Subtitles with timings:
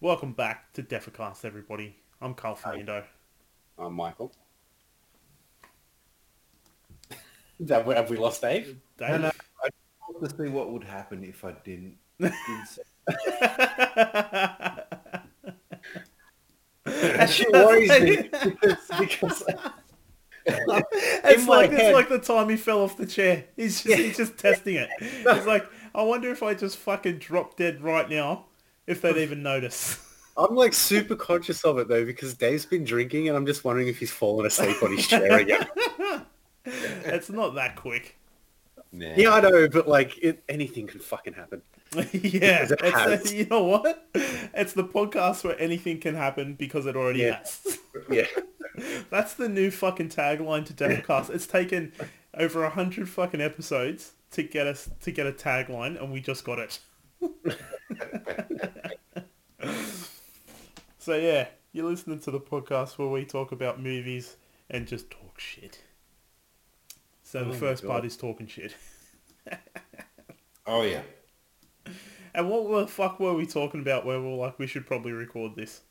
[0.00, 1.96] Welcome back to Defacast, everybody.
[2.22, 3.04] I'm Carl Fernando.
[3.78, 4.32] I'm Michael.
[7.68, 8.78] have, we, have we lost Dave?
[8.96, 9.10] Dave.
[9.10, 9.30] No, no,
[9.62, 9.68] I
[10.08, 11.98] wanted to see what would happen if I didn't.
[12.18, 12.78] didn't
[17.00, 19.42] say- Actually worries me because, because
[20.46, 23.44] it's in my like it's like the time he fell off the chair.
[23.56, 24.88] He's just he's just testing it.
[25.00, 28.46] He's like, I wonder if I just fucking drop dead right now,
[28.86, 30.04] if they'd even notice.
[30.36, 33.88] I'm like super conscious of it though because Dave's been drinking and I'm just wondering
[33.88, 35.66] if he's fallen asleep on his chair again.
[36.64, 38.16] it's not that quick.
[38.92, 39.14] Nah.
[39.16, 41.60] yeah, I know, but like it, anything can fucking happen.
[42.12, 43.32] yeah, it it's, has.
[43.32, 44.08] you know what?
[44.14, 47.38] It's the podcast where anything can happen because it already Yeah.
[47.38, 47.78] has.
[48.10, 48.26] Yeah,
[49.10, 51.30] That's the new fucking tagline to Defacast.
[51.30, 51.92] It's taken
[52.34, 56.44] over a hundred fucking episodes to get us to get a tagline, and we just
[56.44, 56.78] got it.
[60.98, 64.36] so yeah, you're listening to the podcast where we talk about movies
[64.70, 65.82] and just talk shit.
[67.22, 68.74] So the oh first part is talking shit.
[70.66, 71.02] Oh yeah.
[72.34, 75.12] And what the fuck were we talking about where we we're like, we should probably
[75.12, 75.82] record this?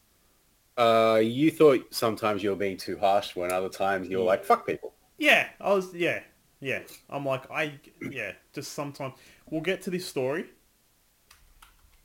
[0.78, 4.46] uh, you thought sometimes you were being too harsh when other times you were like
[4.46, 4.94] fuck people.
[5.18, 5.94] Yeah, I was.
[5.94, 6.22] Yeah,
[6.60, 6.82] yeah.
[7.10, 8.34] I'm like, I yeah.
[8.54, 9.14] Just sometimes
[9.50, 10.46] we'll get to this story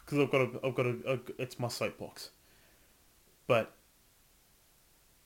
[0.05, 2.31] because I've got a, I've got a, a, it's my soapbox.
[3.47, 3.73] But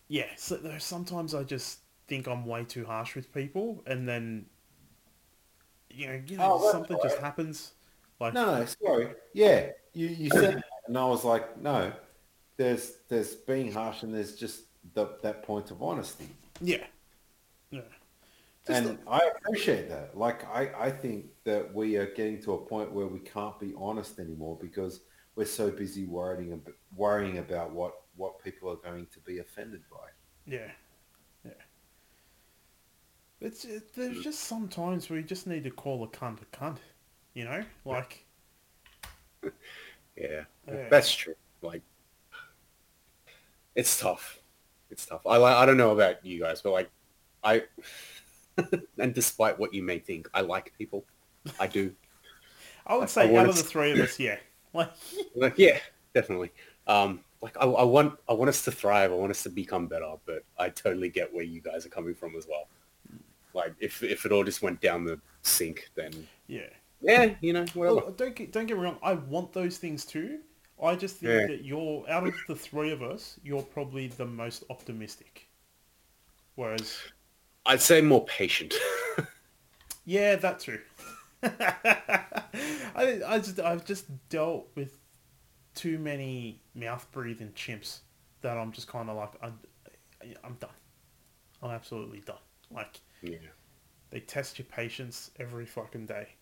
[0.09, 4.47] yeah, so there's sometimes I just think I'm way too harsh with people, and then
[5.91, 7.72] you know, you know, Oh, something just happens.
[8.20, 9.11] Like No, no, sorry.
[9.33, 11.92] Yeah, you you said that, and I was like, no.
[12.56, 14.62] There's there's being harsh, and there's just
[14.95, 16.28] the, that point of honesty,
[16.61, 16.84] yeah,
[17.70, 17.81] yeah.
[18.67, 20.17] Just and I appreciate that.
[20.17, 23.75] Like I I think that we are getting to a point where we can't be
[23.76, 25.00] honest anymore because
[25.34, 26.60] we're so busy worrying
[26.94, 30.09] worrying about what what people are going to be offended by.
[30.47, 30.71] Yeah,
[31.44, 31.53] yeah.
[33.41, 34.22] It's it, there's mm.
[34.22, 36.78] just some times where you just need to call a cunt a cunt,
[37.36, 38.24] you know, like
[40.16, 40.88] Yeah, Yeah.
[40.88, 41.34] that's true.
[41.60, 41.82] Like,
[43.74, 44.41] it's tough.
[44.91, 45.20] It's tough.
[45.26, 45.54] I like.
[45.56, 46.91] I don't know about you guys, but like,
[47.44, 47.64] I.
[48.98, 51.04] and despite what you may think, I like people.
[51.60, 51.92] I do.
[52.86, 54.38] I would I- say I out of the three of us, yeah,
[54.72, 54.91] like
[55.34, 55.78] Like, yeah,
[56.14, 56.52] definitely.
[56.86, 58.19] Um, like, I, I want.
[58.28, 59.12] I want us to thrive.
[59.12, 60.14] I want us to become better.
[60.25, 62.69] But I totally get where you guys are coming from as well.
[63.52, 66.70] Like, if if it all just went down the sink, then yeah.
[67.00, 68.02] Yeah, you know, oh, whatever.
[68.02, 68.98] Well, don't get don't get me wrong.
[69.02, 70.40] I want those things too.
[70.82, 71.46] I just think Yeah.
[71.46, 75.48] that you're out of the three of us, you're probably the most optimistic.
[76.56, 77.12] Whereas,
[77.66, 78.74] I'd say more patient.
[80.04, 80.80] yeah, that's true.
[81.42, 84.98] I I just I've just dealt with
[85.74, 88.00] too many mouth breathing chimps
[88.42, 89.58] that I'm just kind of like I'm
[90.44, 90.70] I'm done.
[91.62, 92.38] I'm absolutely done.
[92.70, 93.38] Like yeah.
[94.10, 96.35] they test your patience every fucking day.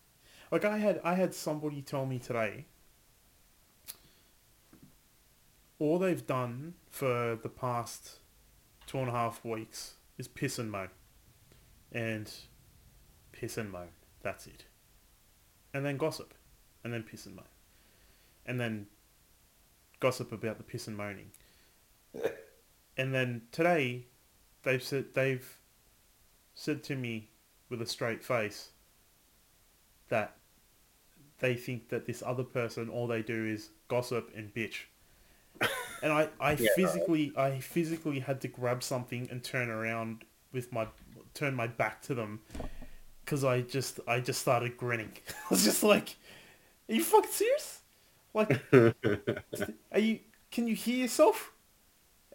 [0.55, 2.67] Like I had I had somebody tell me today
[5.81, 8.21] all they've done for the past
[8.87, 10.91] two and a half weeks is piss and moan.
[11.91, 12.33] And
[13.33, 13.89] piss and moan.
[14.23, 14.67] That's it.
[15.73, 16.35] And then gossip.
[16.85, 17.47] And then piss and moan.
[18.47, 18.87] And then
[19.99, 21.33] gossip about the piss and moaning.
[22.97, 24.07] and then today
[24.63, 25.59] they've said they've
[26.55, 27.31] said to me
[27.69, 28.69] with a straight face
[30.11, 30.37] that
[31.41, 34.85] they think that this other person all they do is gossip and bitch.
[36.03, 36.69] And I, I Yeah.
[36.77, 40.87] physically I physically had to grab something and turn around with my
[41.35, 42.41] turn my back to them
[43.25, 45.13] because I just I just started grinning.
[45.29, 46.17] I was just like,
[46.89, 47.81] "Are you fucking serious?
[48.35, 50.21] Like, are you?
[50.51, 51.53] Can you hear yourself?"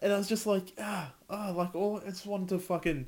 [0.01, 3.07] And I was just like, ah, ah, like all I just wanted to fucking.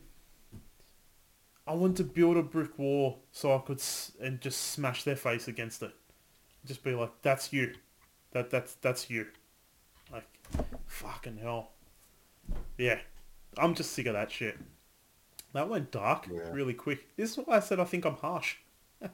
[1.68, 5.16] I wanted to build a brick wall so I could s- and just smash their
[5.16, 5.94] face against it.
[6.66, 7.76] Just be like, "That's you,
[8.32, 9.28] that that's that's you."
[10.12, 10.26] Like,
[10.88, 11.72] fucking hell.
[12.78, 13.00] Yeah,
[13.58, 14.58] I'm just sick of that shit.
[15.54, 16.50] That went dark Yeah.
[16.52, 17.16] really quick.
[17.16, 18.56] This is why I said I think I'm harsh.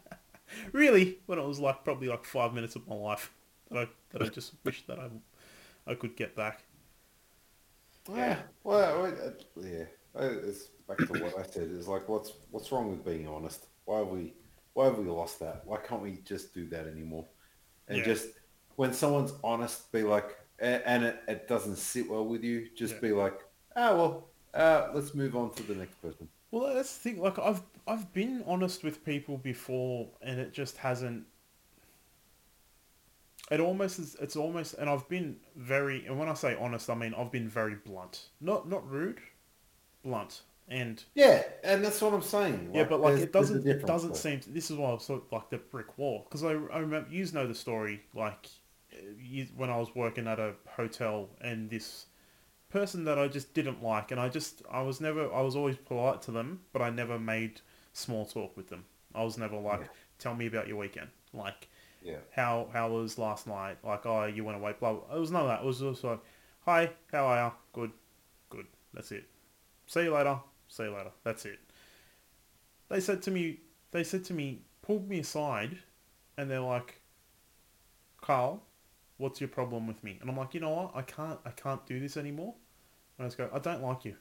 [0.72, 3.32] really, when it was like probably like five minutes of my life
[3.70, 5.10] that I that I just wish that I
[5.86, 6.64] I could get back.
[8.10, 8.40] Yeah.
[8.64, 9.84] Well, I- uh, yeah.
[10.20, 11.70] It's back to what I said.
[11.72, 13.68] It's like, what's what's wrong with being honest?
[13.86, 14.34] Why have we
[14.74, 15.62] why have we lost that?
[15.66, 17.28] Why can't we just do that anymore?
[17.88, 18.04] And Yeah.
[18.04, 18.30] just
[18.76, 23.02] when someone's honest, be like, and it, it doesn't sit well with you, just Yeah.
[23.02, 23.40] be like,
[23.76, 26.28] ah, well, uh, let's move on to the next person.
[26.52, 27.22] Well, that's the thing.
[27.22, 31.28] Like I've I've been honest with people before, and it just hasn't.
[33.52, 34.16] It almost is.
[34.22, 36.06] It's almost, and I've been very.
[36.06, 38.30] And when I say honest, I mean I've been very blunt.
[38.40, 39.20] Not not rude,
[40.08, 40.42] blunt.
[40.70, 42.72] And Yeah, and that's what I'm saying.
[42.74, 43.66] yeah, but like it doesn't.
[43.66, 44.20] It doesn't there.
[44.20, 44.40] seem.
[44.42, 46.80] To, this is why I was sort of like the brick wall because I I
[46.80, 48.48] remember you know the story like
[49.20, 52.08] you, when I was working at a hotel and this
[52.70, 55.78] person that I just didn't like, and I just I was never I was always
[55.78, 57.62] polite to them, but I never made
[57.94, 58.84] small talk with them.
[59.16, 59.88] I was never like, Yeah.
[60.20, 61.70] tell me about your weekend, like
[62.04, 62.18] Yeah.
[62.32, 64.94] how how was last night, like oh you went away, blah.
[64.96, 65.16] blah.
[65.16, 65.62] It was none of that.
[65.62, 66.20] It was just like,
[66.66, 67.52] hi, how are you?
[67.72, 67.92] Good,
[68.50, 68.68] good.
[68.94, 69.24] That's it.
[69.88, 70.40] See you later.
[70.68, 71.12] See you later.
[71.24, 71.60] That's it.
[72.90, 73.62] They said to me,
[73.92, 75.78] they said to me, pulled me aside,
[76.38, 77.02] and they're like,
[78.22, 78.64] Carl,
[79.18, 80.18] what's your problem with me?
[80.22, 80.92] And I'm like, you know what?
[80.96, 82.54] I can't, I can't do this anymore.
[83.18, 84.16] And I just go, I don't like you.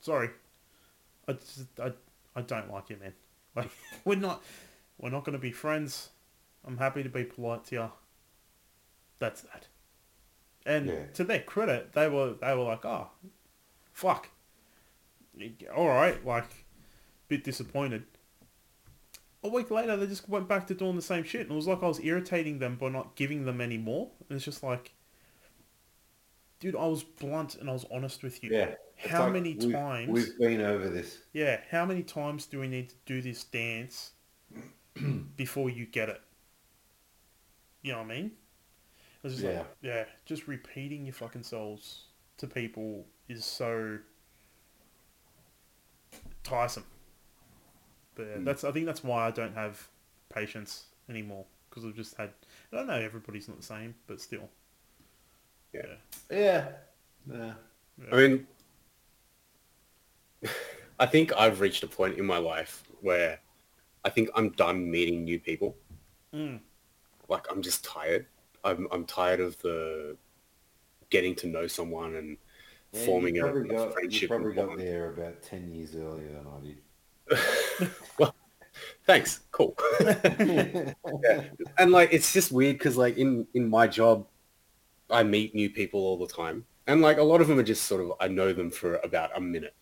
[0.00, 0.30] Sorry.
[1.28, 1.92] I just, I,
[2.34, 3.12] I don't like you, man.
[3.56, 3.70] Like,
[4.04, 4.44] we're not,
[4.98, 6.10] we're not going to be friends.
[6.66, 7.90] I'm happy to be polite to you.
[9.18, 9.68] That's that.
[10.66, 11.06] And Yeah.
[11.14, 13.08] to their credit, they were, they were like, oh,
[13.94, 14.28] fuck.
[15.74, 16.66] All right, like,
[17.28, 18.04] bit disappointed.
[19.44, 21.66] A week later, they just went back to doing the same shit, and it was
[21.66, 24.10] like I was irritating them by not giving them any more.
[24.28, 24.92] And it's just like,
[26.58, 28.50] dude, I was blunt and I was honest with you.
[28.52, 28.74] Yeah.
[28.96, 30.08] How like many we've- times?
[30.08, 31.18] We've been over this.
[31.32, 34.12] Yeah, how many times do we need to do this dance
[35.36, 36.20] before you get it?
[37.82, 38.30] You know what I mean?
[39.22, 39.58] It's just Yeah.
[39.58, 42.06] like, yeah, just repeating your fucking selves
[42.38, 43.98] to people is so
[46.46, 46.84] tiresome.
[48.14, 48.44] But yeah, Mm.
[48.44, 49.88] that's I think that's why I don't have
[50.28, 52.30] patience anymore because I've just had
[52.72, 54.48] I don't know everybody's not the same, but still.
[55.72, 55.96] Yeah.
[56.30, 56.68] Yeah.
[57.30, 57.54] Yeah.
[58.12, 58.46] I mean,
[60.98, 63.38] I think I've reached a point in my life where
[64.04, 65.76] I think I'm done meeting new people.
[66.34, 66.60] Mm.
[67.28, 68.26] Like I'm just tired.
[68.64, 70.16] I'm I'm tired of the
[71.10, 72.36] getting to know someone and
[72.92, 74.22] Yeah, forming you a, probably a got, friendship.
[74.22, 74.80] You probably got bond.
[74.80, 77.90] there about 10 years earlier than I did.
[78.18, 78.34] well,
[79.04, 79.40] thanks.
[79.50, 79.76] Cool.
[80.00, 80.92] yeah.
[81.78, 84.26] And like, it's just weird because like in, in my job,
[85.10, 86.64] I meet new people all the time.
[86.86, 89.36] And like a lot of them are just sort of, I know them for about
[89.36, 89.74] a minute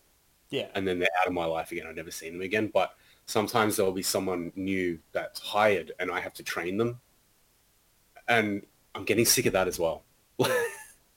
[0.49, 0.67] Yeah.
[0.73, 1.85] and then they're out of my life again.
[1.87, 2.71] I've never seen them again.
[2.73, 2.95] But
[3.27, 6.99] sometimes there'll be someone new that's hired and I have to train them.
[8.27, 8.65] And
[8.95, 10.03] I'm getting sick of that as well.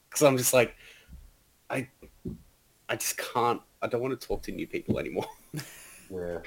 [0.09, 0.75] Because I'm just like,
[1.69, 1.87] I,
[2.87, 5.27] I just can't, I don't want to talk to new people anymore.
[6.11, 6.39] Yeah.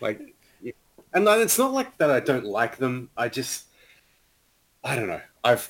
[0.00, 0.72] Like, yeah.
[1.12, 3.10] and it's not like that I don't like them.
[3.18, 3.66] I just,
[4.82, 5.20] I don't know.
[5.44, 5.68] I've,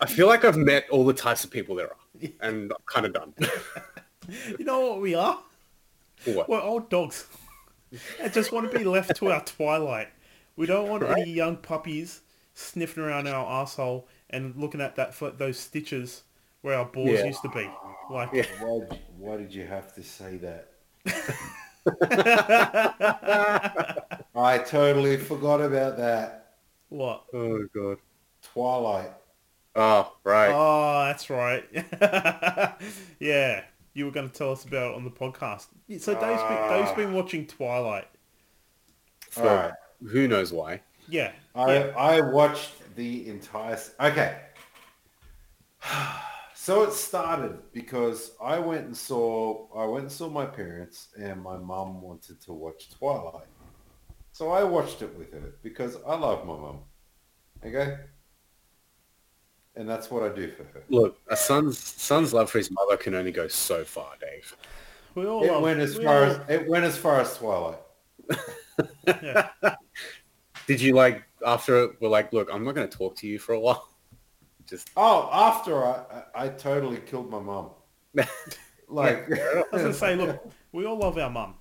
[0.00, 3.06] I feel like I've met all the types of people there are, and I'm kind
[3.06, 3.32] of done.
[4.58, 5.38] You know what we are?
[6.24, 6.48] what?
[6.48, 7.28] We're old dogs.
[8.22, 10.08] I just want to be left to our twilight.
[10.56, 11.22] We don't want Right.
[11.22, 12.22] any young puppies
[12.54, 16.24] sniffing around our asshole and looking at that for those stitches
[16.62, 17.24] where our balls Yeah.
[17.24, 17.68] used to be.
[18.10, 18.44] Like, Yeah.
[18.60, 18.86] Why,
[19.18, 20.68] why did you have to say that?
[24.34, 26.54] I totally forgot about that.
[26.88, 27.24] what?
[27.32, 27.98] Oh god.
[28.42, 29.12] Twilight.
[29.74, 30.50] Oh right.
[30.52, 31.64] Oh, that's right.
[33.20, 33.62] yeah,
[33.94, 35.66] you were going to tell us about it on the podcast.
[35.98, 37.16] So Dave's been, Dave's been ah.
[37.16, 38.08] watching Twilight.
[39.36, 39.72] All Well, right.
[40.10, 40.80] Who knows why?
[41.08, 41.32] Yeah.
[41.54, 41.92] I, yeah.
[41.96, 43.78] I watched the entire...
[44.00, 44.38] Okay.
[46.68, 51.42] So it started because I went and saw I went and saw my parents and
[51.42, 53.46] my mum wanted to watch Twilight.
[54.32, 56.80] So I watched it with her because I love my mum.
[57.64, 57.96] Okay?
[59.76, 60.84] And that's what I do for her.
[60.90, 64.54] Look, a son's son's love for his mother can only go so far, Dave.
[65.14, 67.34] We all It love, went as we far all- as it went as far as
[67.38, 67.78] Twilight.
[69.06, 69.48] yeah.
[70.66, 71.92] Did you like after it?
[72.02, 73.88] We're like, look, I'm not going to talk to you for a while.
[74.68, 77.70] Just Oh, after I I, I totally killed my mum.
[78.90, 81.56] Like I was going to say, look, we all love our mum.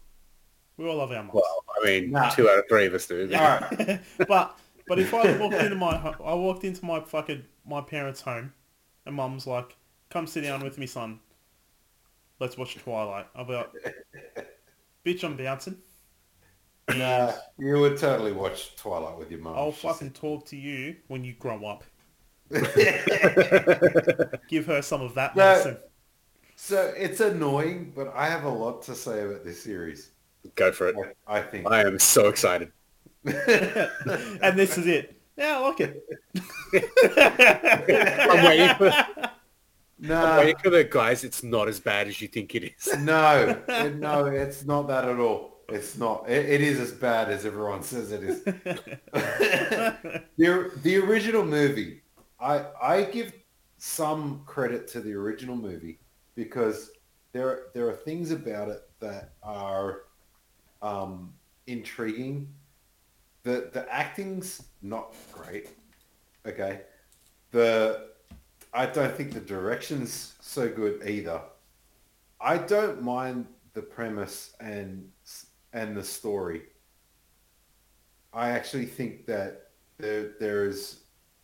[0.78, 1.34] We all love our mums.
[1.34, 2.30] well, I mean, Nah.
[2.30, 3.30] two out of three of us do.
[3.34, 4.00] all right.
[4.30, 8.54] but but if I walked into my I walked into my fucking my parents' home,
[9.06, 9.76] and mum's like,
[10.10, 11.20] "Come sit down with me, son.
[12.40, 13.74] Let's watch Twilight." I'll be like,
[15.06, 15.78] "Bitch, I'm bouncing.
[16.96, 19.58] Nah, you would totally watch Twilight with your mum.
[19.58, 20.16] I'll fucking said.
[20.16, 21.84] talk to you when you grow up.
[24.48, 25.44] Give her some of that No.
[25.44, 25.77] medicine."
[26.56, 30.12] So it's annoying, but I have a lot to say about this series.
[30.56, 30.96] Go for it.
[31.27, 31.70] I, I think.
[31.70, 32.72] I am so excited.
[33.25, 35.20] and this is it.
[35.38, 36.04] Yeah, I like it.
[38.32, 38.92] I'm waiting for
[40.00, 42.98] No, Wait, come on, guys, it's not as bad as you think it is.
[43.00, 43.60] no,
[43.98, 45.58] no, it's not that at all.
[45.70, 46.30] It's not.
[46.30, 48.44] It, it is as bad as everyone says it is.
[50.38, 52.01] the, the original movie,
[52.39, 53.34] I I give
[53.77, 56.00] some credit to the original movie
[56.36, 56.91] because
[57.32, 60.03] there there are things about it that are
[60.82, 61.34] um,
[61.67, 62.48] intriguing.
[63.44, 65.70] The the acting's not great.
[66.46, 66.82] Okay,
[67.51, 68.10] the
[68.74, 71.41] I don't think the direction's so good either.
[72.39, 75.10] I don't mind the premise and
[75.74, 76.63] and the story.
[78.34, 81.03] I actually think that there there is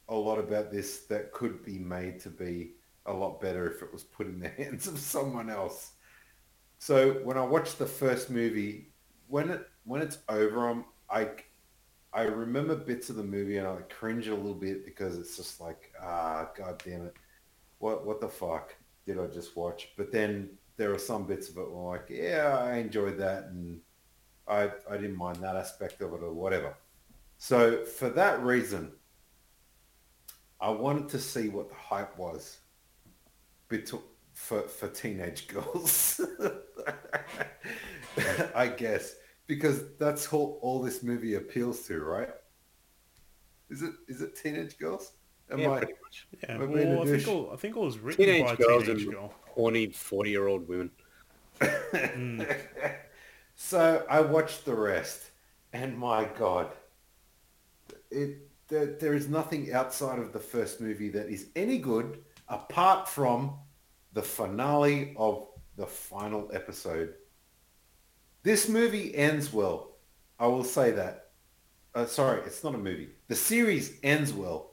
[0.09, 2.73] a lot about this that could be made to be
[3.05, 5.91] a lot better if it was put in the hands of someone else.
[6.79, 8.91] So when I watched the first movie,
[9.27, 11.29] when it when it's over, I'm I
[12.13, 15.61] I remember bits of the movie and I cringe a little bit because it's just
[15.61, 17.15] like ah god damn it,
[17.79, 19.89] what what the fuck did I just watch?
[19.97, 23.45] But then there are some bits of it where I'm like yeah I enjoyed that
[23.45, 23.79] and
[24.47, 26.75] I I didn't mind that aspect of it or whatever.
[27.37, 28.91] So for that reason,
[30.63, 32.59] I wanted to see what the hype was
[33.69, 34.01] betw-
[34.33, 36.21] for for teenage girls.
[38.55, 39.15] I guess
[39.47, 42.29] because that's all, all this movie appeals to, right?
[43.69, 45.13] Is it is it teenage girls?
[45.51, 45.77] Am Yeah, I?
[45.79, 46.27] pretty much.
[46.43, 48.85] Yeah, We're well, I think, all, I think it was written Teenage by a girls
[48.85, 49.33] teenage and girl.
[49.49, 50.91] horny 40-year-old women.
[51.61, 52.57] Mm.
[53.55, 55.29] So I watched the rest,
[55.73, 56.71] and my God,
[58.09, 58.37] it
[58.73, 63.53] there, there is nothing outside of the first movie that is any good apart from
[64.13, 67.13] the finale of the final episode.
[68.41, 69.97] This movie ends well.
[70.39, 71.29] I will say that.
[71.93, 73.09] Uh, sorry, it's not a movie.
[73.27, 74.71] The series ends well.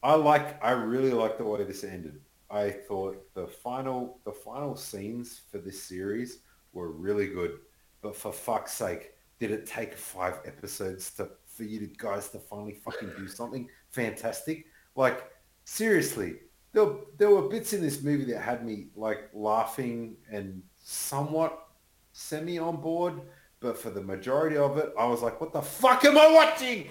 [0.00, 0.62] I like.
[0.64, 2.20] I really like the way this ended.
[2.48, 6.38] I thought the final the final scenes for this series
[6.72, 7.58] were really good.
[8.00, 12.74] But for fuck's sake, did it take five episodes to for you guys to finally
[12.74, 14.66] fucking do something fantastic?
[14.94, 15.28] Like
[15.64, 16.36] seriously,
[16.72, 16.86] there
[17.18, 21.66] there were bits in this movie that had me like laughing and somewhat
[22.12, 23.20] semi on board.
[23.60, 26.86] But for the majority of it, I was like, what the fuck am I watching?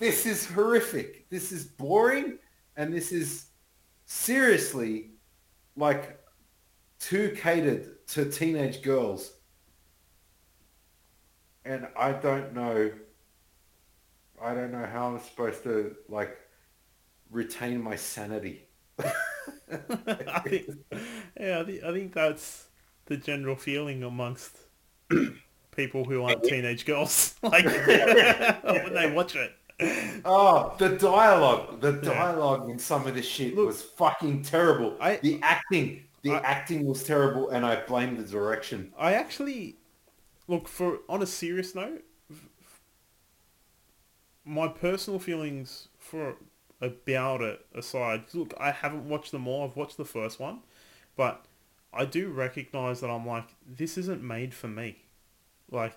[0.00, 1.30] This is horrific.
[1.30, 2.38] This is boring.
[2.76, 3.46] And this is
[4.06, 5.12] seriously
[5.76, 6.18] like
[6.98, 9.34] too catered to teenage girls.
[11.64, 12.90] And I don't know,
[14.42, 16.36] I don't know how I'm supposed to like
[17.30, 18.66] retain my sanity.
[18.98, 20.66] I think,
[21.40, 22.66] yeah, I think, I think that's
[23.06, 24.56] the general feeling amongst
[25.74, 27.34] people who aren't teenage girls.
[27.42, 29.52] Like when they watch it.
[30.24, 34.96] Oh, the dialogue, the dialogue in some of this shit Look, was fucking terrible.
[35.00, 38.92] I- the acting, the I- acting was terrible, and I blame the direction.
[38.98, 39.76] I actually
[40.46, 42.04] look for on a serious note.
[44.44, 46.36] My personal feelings for
[46.80, 49.64] about it aside, look, I haven't watched them all.
[49.64, 50.60] I've watched the first one,
[51.16, 51.44] but
[51.92, 54.96] I do recognize that I'm like, this isn't made for me.
[55.70, 55.96] Like,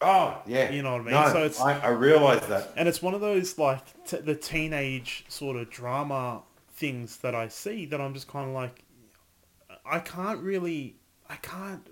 [0.00, 0.70] Oh, yeah.
[0.70, 1.14] You know what I mean?
[1.14, 2.72] No, So it's- I, I realize that.
[2.76, 6.42] and it's one of those like t- the teenage sort of drama
[6.74, 8.82] things that I see that I'm just kind of like,
[9.86, 10.96] I can't really,
[11.30, 11.86] I can't,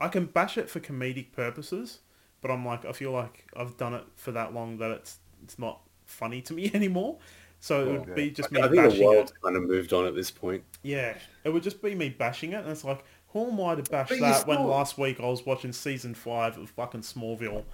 [0.00, 1.98] I can bash it for comedic purposes,
[2.40, 5.58] but I'm like, I feel like I've done it for that long that it's it's
[5.58, 7.18] not funny to me anymore.
[7.60, 9.40] So it would be just me I think the bashing world's it.
[9.42, 10.62] kind of moved on at this point.
[10.82, 13.82] Yeah, it would just be me bashing it, and it's like, who am I to
[13.82, 17.64] bash But that when last week I was watching season five of fucking Smallville,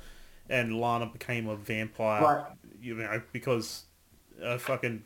[0.49, 2.47] and Lana became a vampire, Right.
[2.81, 3.85] you know, because
[4.41, 5.05] a fucking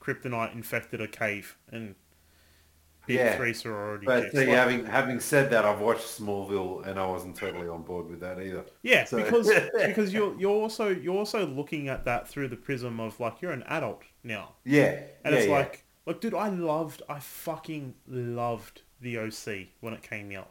[0.00, 1.94] kryptonite infected a cave and
[3.06, 4.32] bit Yeah, three sorority But chicks.
[4.34, 8.08] see, Like, having having said that, I've watched Smallville, and I wasn't totally on board
[8.08, 8.64] with that either.
[8.82, 9.50] yeah, so- because
[9.86, 13.52] because you're you're also you're also looking at that through the prism of like you're
[13.52, 14.54] an adult now.
[14.64, 15.52] Yeah, And yeah, it's yeah.
[15.52, 20.50] like, look, dude, I loved, I fucking loved the OC when it came out.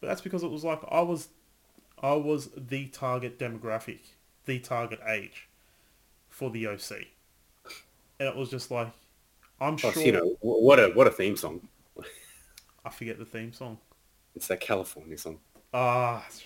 [0.00, 1.28] But that's because it was like I was,
[2.02, 4.00] I was the target demographic,
[4.44, 5.48] the target age,
[6.28, 7.06] for the OC,
[8.20, 8.88] and it was just like,
[9.60, 10.02] I'm Plus, sure.
[10.04, 11.66] you know, what a what a theme song.
[12.88, 13.76] I forget the theme song.
[14.34, 15.40] It's that California song.
[15.74, 16.42] Ah, that's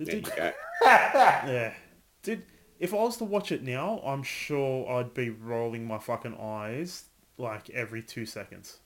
[0.00, 0.06] right.
[0.06, 0.52] There you go.
[0.82, 1.74] yeah,
[2.24, 2.42] dude.
[2.80, 7.04] If I was to watch it now, I'm sure I'd be rolling my fucking eyes
[7.38, 8.80] like every two seconds,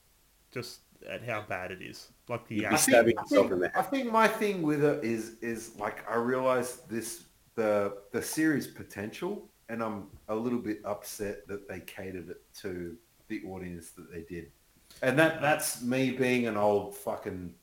[0.51, 2.11] just at how bad it is.
[2.29, 4.83] Like the You'd be stabbing I yourself think, in the I think my thing with
[4.83, 7.23] it is is like I realize this
[7.55, 12.95] the the series potential, and I'm a little bit upset that they catered it to
[13.27, 14.51] the audience that they did.
[15.01, 17.53] And that that's me being an old fucking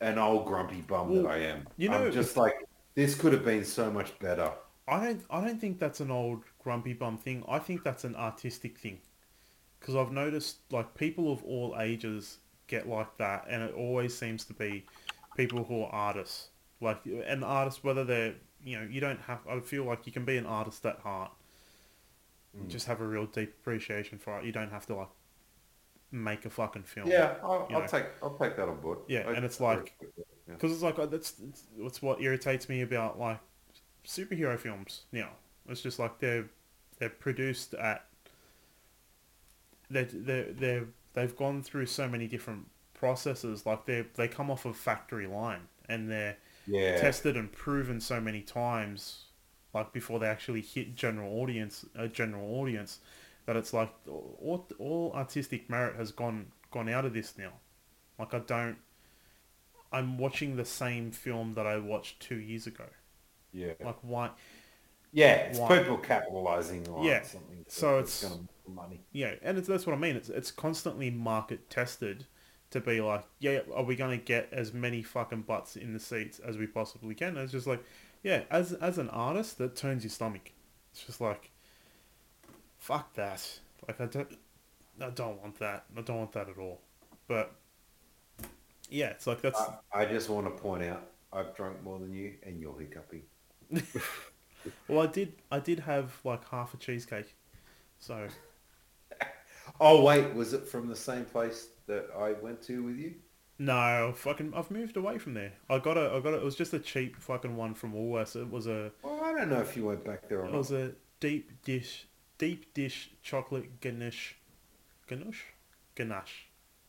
[0.00, 1.66] an old grumpy bum Well, that I am.
[1.76, 2.54] you know- I'm just like
[2.94, 4.52] this could have been so much better.
[4.88, 7.44] I don't I don't think that's an old grumpy bum thing.
[7.48, 8.98] I think that's an artistic thing.
[9.78, 14.44] Because I've noticed like people of all ages get like that, and it always seems
[14.46, 14.84] to be
[15.36, 16.48] people who are artists.
[16.80, 19.40] Like an artist, whether they're you know you don't have.
[19.48, 21.32] I feel like you can be an artist at heart.
[22.58, 22.68] Mm.
[22.68, 24.44] Just have a real deep appreciation for it.
[24.44, 25.08] You don't have to like
[26.12, 27.08] make a fucking film.
[27.08, 28.98] Yeah, I'll, I'll take I'll take that on board.
[29.08, 29.94] Yeah, I- and it's like-.
[30.02, 30.06] Oh,
[30.46, 31.34] because it's like that's
[31.78, 33.38] it's, what irritates me about like
[34.04, 35.02] superhero films.
[35.12, 35.30] You know,
[35.68, 36.46] it's just like they're
[36.98, 38.06] they're produced at
[39.90, 43.66] they they they they've gone through so many different processes.
[43.66, 46.36] Like they they come off of factory line and they're
[46.66, 49.24] yeah, tested and proven so many times,
[49.74, 53.00] like before they actually hit general audience a general audience,
[53.50, 57.50] that it's like all, all artistic merit has gone gone out of this now.
[58.16, 58.76] Like I don't.
[59.92, 62.84] I'm watching the same film that I watched two years ago.
[63.52, 64.30] yeah, Like why?
[65.12, 65.32] yeah.
[65.34, 67.64] It's why- people capitalizing on Yeah, something.
[67.66, 68.24] so it's-
[68.68, 69.00] money.
[69.10, 70.14] Yeah, and it's, that's what I mean.
[70.14, 72.26] It's it's constantly market tested
[72.70, 75.98] to be like, yeah, are we going to get as many fucking butts in the
[75.98, 77.30] seats as we possibly can?
[77.30, 77.82] And it's just like,
[78.22, 80.52] yeah, as as an artist, that turns your stomach.
[80.92, 81.50] It's just like,
[82.80, 83.60] fuck that.
[83.88, 84.38] Like I don't,
[85.00, 85.86] I don't want that.
[85.96, 86.80] I don't want that at all.
[87.28, 87.54] But
[88.88, 92.12] yeah, it's like that's I, I just want to point out I've drunk more than
[92.12, 93.22] you, and you're hiccuping.
[94.88, 97.34] well, I did I did have like half a cheesecake,
[97.98, 98.28] so
[99.80, 103.14] Oh wait, was it from the same place that I went to with you?
[103.58, 105.52] no, fucking, I've moved away from there.
[105.68, 108.36] I got a, I got a, it was just a cheap fucking one from Woolworths.
[108.36, 110.58] It was a, Well, I don't know if you went back there or it not.
[110.58, 112.06] was a deep dish,
[112.40, 114.34] deep dish chocolate ganache,
[115.06, 115.44] ganache,
[115.94, 116.48] ganache,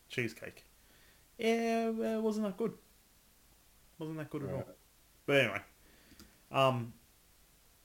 [0.10, 0.64] cheesecake.
[1.38, 2.74] Yeah, well, it wasn't that good.
[4.00, 4.56] Wasn't that good at all.
[4.56, 4.66] Right.
[5.26, 5.62] But anyway,
[6.52, 6.94] um,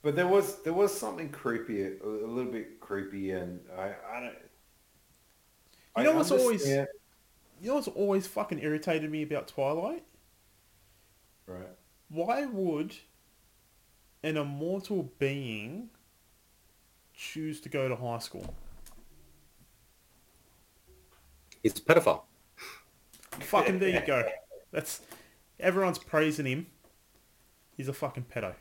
[0.01, 4.35] But there was there was something creepy, a, little bit creepy, and I I don't.
[5.97, 6.85] You know what's always- you
[7.61, 10.03] know what's always fucking irritated me about Twilight?
[11.47, 11.75] right?
[12.09, 12.95] Why would
[14.23, 15.89] an immortal being
[17.17, 18.53] choose to go to high school?
[21.63, 22.21] He's a pedophile.
[23.31, 24.23] Fucking there you go.
[24.71, 25.01] That's
[25.59, 26.67] everyone's praising him.
[27.75, 28.53] He's a fucking pedo.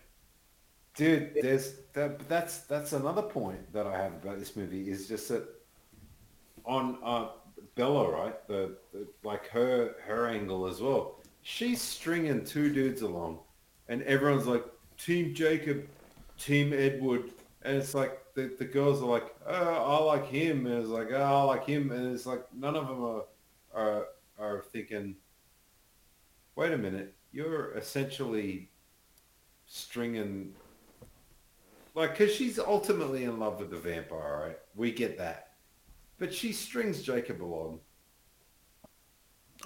[0.97, 2.27] Dude, there's that.
[2.29, 5.47] That's that's another point that I have about this movie is just that
[6.65, 7.29] on uh,
[7.75, 8.49] Bella, right?
[8.49, 11.21] The, the like her her angle as well.
[11.43, 13.39] She's stringing two dudes along,
[13.89, 14.65] and everyone's like
[14.99, 15.87] Team Jacob,
[16.39, 17.31] Team Edward,
[17.63, 21.09] and it's like the, the girls are like, oh, I like him, and it's like,
[21.11, 23.25] oh, I like him, and it's like none of them are
[23.75, 24.07] are
[24.39, 25.17] are thinking.
[26.55, 28.71] Wait a minute, you're essentially
[29.67, 30.55] stringing
[31.95, 34.59] like, because she's ultimately in love with the vampire, right?
[34.75, 35.53] We get that.
[36.19, 37.81] But she strings Jacob along.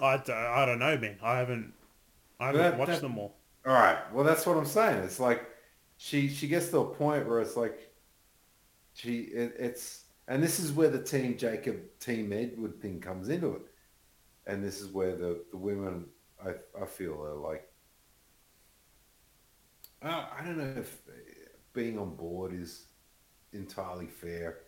[0.01, 1.17] I don't, I don't know, man.
[1.21, 1.73] I haven't
[2.39, 3.37] I haven't That- watched that- them all.
[3.65, 3.99] All right.
[4.11, 5.03] Well, that's what I'm saying.
[5.03, 5.45] It's like
[5.97, 7.90] she she gets to a point where it's like
[8.93, 13.55] she it, it's and this is where the team Jacob team Edward thing comes into
[13.55, 13.61] it,
[14.47, 16.05] and this is where the the women
[16.43, 16.51] I
[16.81, 17.67] I feel are like
[20.01, 21.01] uh, I don't know if
[21.73, 22.85] being on board is
[23.53, 24.59] entirely fair,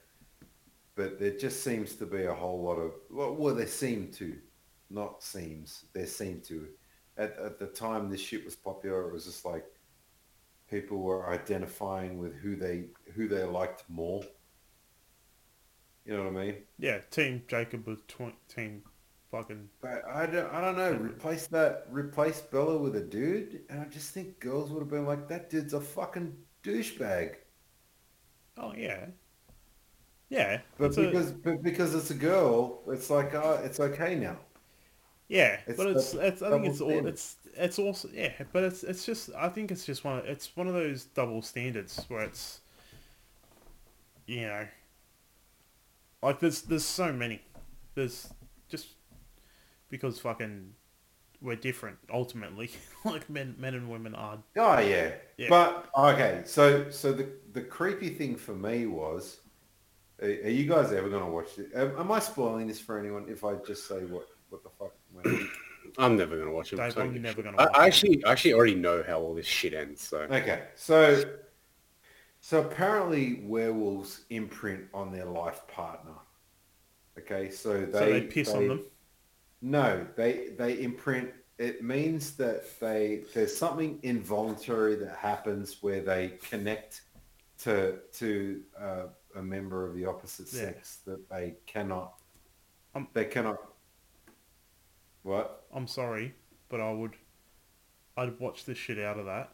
[0.95, 4.38] but there just seems to be a whole lot of well, well there seem to,
[4.89, 6.67] not seems there seem to.
[7.15, 9.65] At, at the time this shit was popular, it was just like
[10.73, 14.23] people were identifying with who they who they liked more.
[16.05, 16.55] You know what I mean?
[16.79, 18.83] Yeah, Team Jacob was tw- team
[19.31, 20.93] fucking But I don't, I don't know.
[20.93, 21.86] Replace that.
[21.89, 25.49] Replace Bella with a dude, and I just think girls would have been like, "That
[25.49, 27.36] dude's a fucking douchebag."
[28.57, 29.07] Oh yeah.
[30.29, 30.62] Yeah.
[30.77, 34.38] But it's a- because but because it's a girl, it's like, oh, it's okay now.
[35.27, 38.83] Yeah, It's but it's it's I think it's all it's it's also yeah, but it's
[38.83, 42.21] it's just I think it's just one of, it's one of those double standards where
[42.21, 42.61] it's
[44.25, 44.67] you know
[46.21, 47.41] like there's there's so many
[47.95, 48.29] there's
[48.69, 48.87] just
[49.89, 50.73] because fucking
[51.41, 52.71] we're different ultimately
[53.05, 55.11] like men men and women are Oh yeah.
[55.37, 55.47] Yeah.
[55.49, 59.41] But okay, so so the the creepy thing for me was,
[60.21, 61.69] are, are you guys ever gonna watch it?
[61.75, 64.93] Am, am I spoiling this for anyone if I just say what what the fuck?
[65.97, 66.12] Went on?
[66.12, 66.77] I'm never gonna watch it.
[66.77, 67.88] Dave, so- I'm never gonna watch I it.
[67.88, 70.01] actually, I actually already know how all this shit ends.
[70.01, 71.23] So Okay, so
[72.41, 76.13] so apparently werewolves imprint on their life partner.
[77.17, 78.84] Okay, so they so they piss on them.
[79.62, 81.32] No, they they imprint.
[81.60, 87.01] It means that they there's something involuntary that happens where they connect
[87.60, 89.03] to to uh,
[89.36, 90.62] a member of the opposite Yeah.
[90.71, 92.15] sex that they cannot.
[92.95, 93.58] Um, they cannot.
[95.23, 95.63] What?
[95.73, 96.36] I'm sorry,
[96.69, 97.13] but I would,
[98.17, 99.51] I'd watch the shit out of that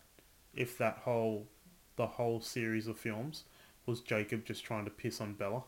[0.55, 1.47] if that whole,
[1.95, 3.43] the whole series of films
[3.85, 5.63] was Jacob just trying to piss on Bella,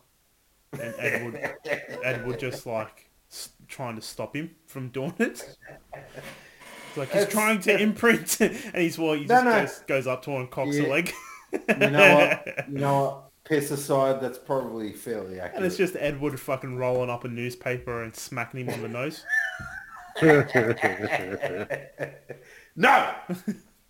[0.74, 1.56] and Edward,
[2.04, 5.58] Edward just like s- trying to stop him from doing it.
[5.94, 9.52] It's like he's It's- trying to imprint, and he's well, he No, just no.
[9.62, 10.86] Goes, goes up to her and cocks Yeah.
[10.86, 11.14] a leg,
[11.54, 12.48] You know what?
[12.70, 13.28] You know what?
[13.44, 15.56] Piss aside, that's probably fairly accurate.
[15.58, 19.26] and it's just Edward fucking rolling up a newspaper and smacking him on the nose.
[22.76, 23.14] No!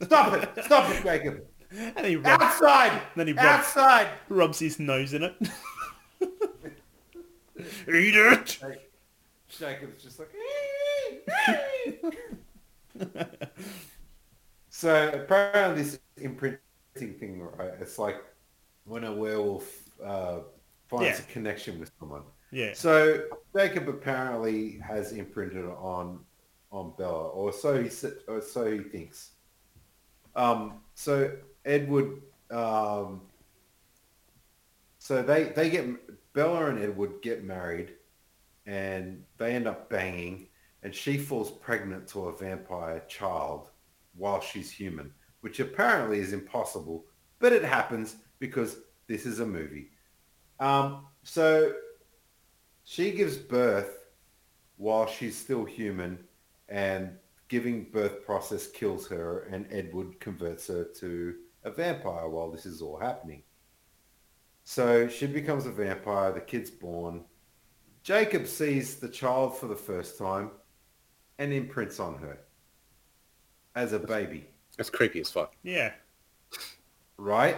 [0.02, 0.50] Stop it!
[0.66, 1.46] Stop it, Jacob!
[1.96, 3.02] And he rubs, Outside!
[3.16, 4.08] Then he rubs- Outside!
[4.28, 5.34] rubs his nose in it.
[7.88, 8.60] Eat it!
[9.48, 10.30] Jacob's just like.
[14.70, 16.60] so apparently this imprinting
[17.20, 17.72] thing, right?
[17.80, 18.18] It's like
[18.86, 19.66] when a werewolf
[20.04, 20.40] uh,
[20.90, 21.26] finds Yeah.
[21.26, 22.24] a connection with someone.
[22.52, 22.74] Yeah.
[22.74, 23.24] So
[23.56, 26.20] Jacob apparently has imprinted on
[26.72, 27.90] on Bella, or so he
[28.28, 29.32] or so he thinks.
[30.36, 31.36] Um, so
[31.66, 33.22] Edward, um,
[35.00, 37.94] so they they get Bella and Edward get married,
[38.66, 40.48] and they end up banging,
[40.84, 43.70] and she falls pregnant to a vampire child
[44.16, 47.06] while she's human, which apparently is impossible,
[47.40, 49.90] but it happens because this is a movie.
[50.60, 51.74] Um, so
[52.92, 54.10] she gives birth
[54.76, 56.22] while she's still human
[56.68, 57.12] and
[57.48, 62.82] giving birth process kills her and Edward converts her to a vampire while this is
[62.82, 63.44] all happening.
[64.66, 67.24] So she becomes a vampire, the kid's born.
[68.04, 70.52] Jacob sees the child for the first time
[71.40, 72.40] and imprints on her
[73.74, 75.56] as a baby, That's creepy as fuck.
[75.64, 75.94] Yeah.
[77.16, 77.56] right?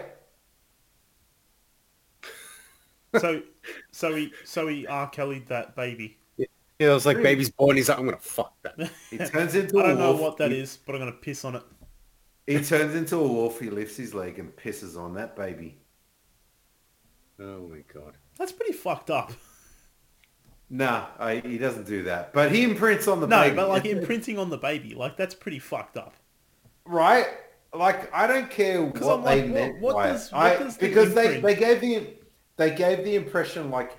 [3.20, 3.42] So,
[3.92, 5.10] so he, so he R.
[5.10, 6.18] Kelly'd that baby.
[6.38, 6.46] Yeah,
[6.80, 7.78] it was like baby's born.
[7.78, 8.90] He's like, I'm gonna fuck that.
[9.10, 10.22] He turns into I don't know wolf.
[10.22, 11.64] what that he, is, but I'm gonna piss on it.
[12.48, 13.60] He turns into a wolf.
[13.60, 15.78] He lifts his leg and pisses on that baby.
[17.40, 18.18] Oh my god.
[18.38, 19.32] That's pretty fucked up.
[20.70, 22.34] Nah, I, he doesn't do that.
[22.34, 23.56] But he imprints on the No, baby.
[23.56, 26.16] but like imprinting on the baby, like that's pretty fucked up.
[26.86, 27.28] right?
[27.76, 30.34] Like I don't care 'Cause what I'm they like, meant what- what by does- it.
[30.34, 32.08] what I, does the because they, they gave the
[32.58, 33.98] they gave the impression like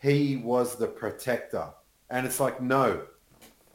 [0.00, 1.68] he was the protector,
[2.10, 3.02] and it's like no.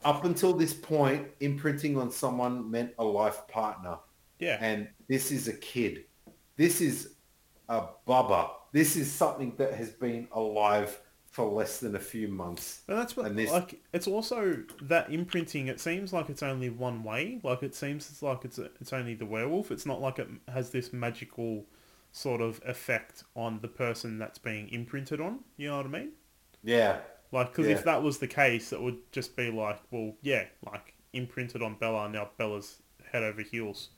[0.06, 3.98] Up until this point, imprinting on someone meant a life partner,
[4.40, 4.58] Yeah.
[4.62, 6.06] and this is a kid.
[6.56, 7.16] This is
[7.68, 8.52] a bubba.
[8.72, 12.82] This is something that has been alive for less than a few months.
[12.88, 15.68] And that's what, And this- like, it's also that imprinting.
[15.68, 17.40] It seems like it's only one way.
[17.44, 19.72] Like it seems it's like it's it's only the werewolf.
[19.72, 21.66] It's not like it has this magical
[22.12, 25.44] sort of effect on the person that's being imprinted on.
[25.58, 26.12] You know what I mean?
[26.64, 27.74] Yeah, Like, because Yeah.
[27.74, 31.76] if that was the case, it would just be like, well, yeah, like imprinted on
[31.76, 33.90] Bella, now Bella's head over heels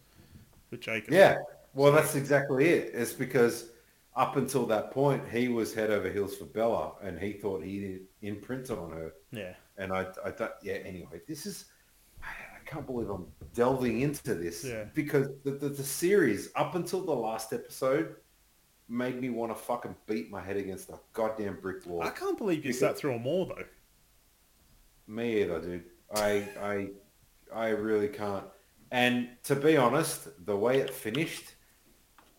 [0.69, 1.13] for Jacob.
[1.13, 1.37] Yeah,
[1.73, 2.91] well, that's exactly it.
[2.93, 3.71] It's because
[4.15, 8.01] up until that point, he was head over heels for Bella, and he thought he
[8.21, 9.13] imprinted on her.
[9.31, 9.53] Yeah.
[9.77, 10.75] And I, I thought, yeah.
[10.75, 11.65] Anyway, this is,
[12.69, 14.85] can't believe I'm delving into this Yeah.
[14.93, 18.15] because the, the the series up until the last episode
[18.87, 22.01] made me want to fucking beat my head against a goddamn brick wall.
[22.03, 23.63] I can't believe you Because- sat through them all though.
[25.07, 25.85] Me either, dude.
[26.13, 26.89] I I
[27.53, 28.45] I really can't.
[28.91, 31.53] And to be honest, the way it finished,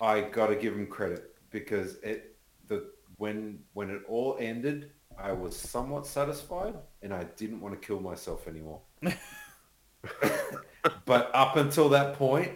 [0.00, 2.36] I got to give him credit because it
[2.68, 7.86] the when when it all ended, I was somewhat satisfied and I didn't want to
[7.86, 8.80] kill myself anymore.
[11.04, 12.52] but up until that point,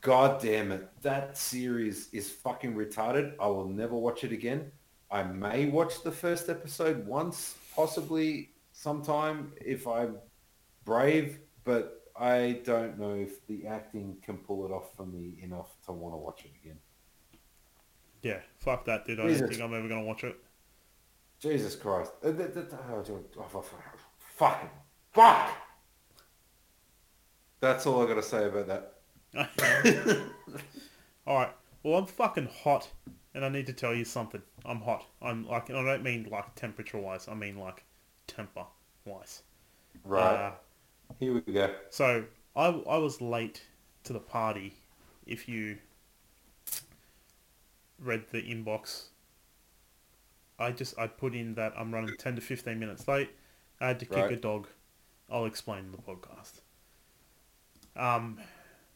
[0.00, 3.34] god damn it, that series is fucking retarded.
[3.40, 4.70] I will never watch it again.
[5.10, 10.16] I may watch the first episode once, possibly sometime if I'm
[10.84, 15.76] brave, but I don't know if the acting can pull it off for me enough
[15.86, 16.78] to want to watch it again.
[18.22, 19.20] Yeah, fuck that, dude.
[19.20, 20.36] I don't think I'm ever gonna watch it.
[21.38, 22.12] Jesus Christ.
[22.24, 23.04] Uh, th- th- oh.
[23.38, 23.76] Oh, fu- fu-
[24.36, 24.70] Fucking
[25.12, 25.50] fuck!
[27.72, 28.92] That's all I got to say about that.
[31.26, 31.50] All right.
[31.82, 32.88] Well, I'm fucking hot,
[33.34, 34.42] and I need to tell you something.
[34.64, 35.04] I'm hot.
[35.22, 37.28] I'm like, and I don't mean like temperature wise.
[37.28, 37.84] I mean like
[38.26, 38.64] temper
[39.04, 39.42] wise.
[40.04, 40.22] Right.
[40.34, 40.52] Uh,
[41.20, 41.72] Here we go.
[41.90, 42.24] so
[42.54, 43.62] I I was late
[44.04, 44.74] to the party.
[45.26, 45.78] If you
[47.98, 49.06] read the inbox
[50.58, 53.30] I just I put in that I'm running ten to fifteen minutes late.
[53.80, 54.32] I had to kick Right.
[54.32, 54.68] a dog.
[55.30, 56.55] I'll explain in the podcast.
[57.96, 58.38] Um,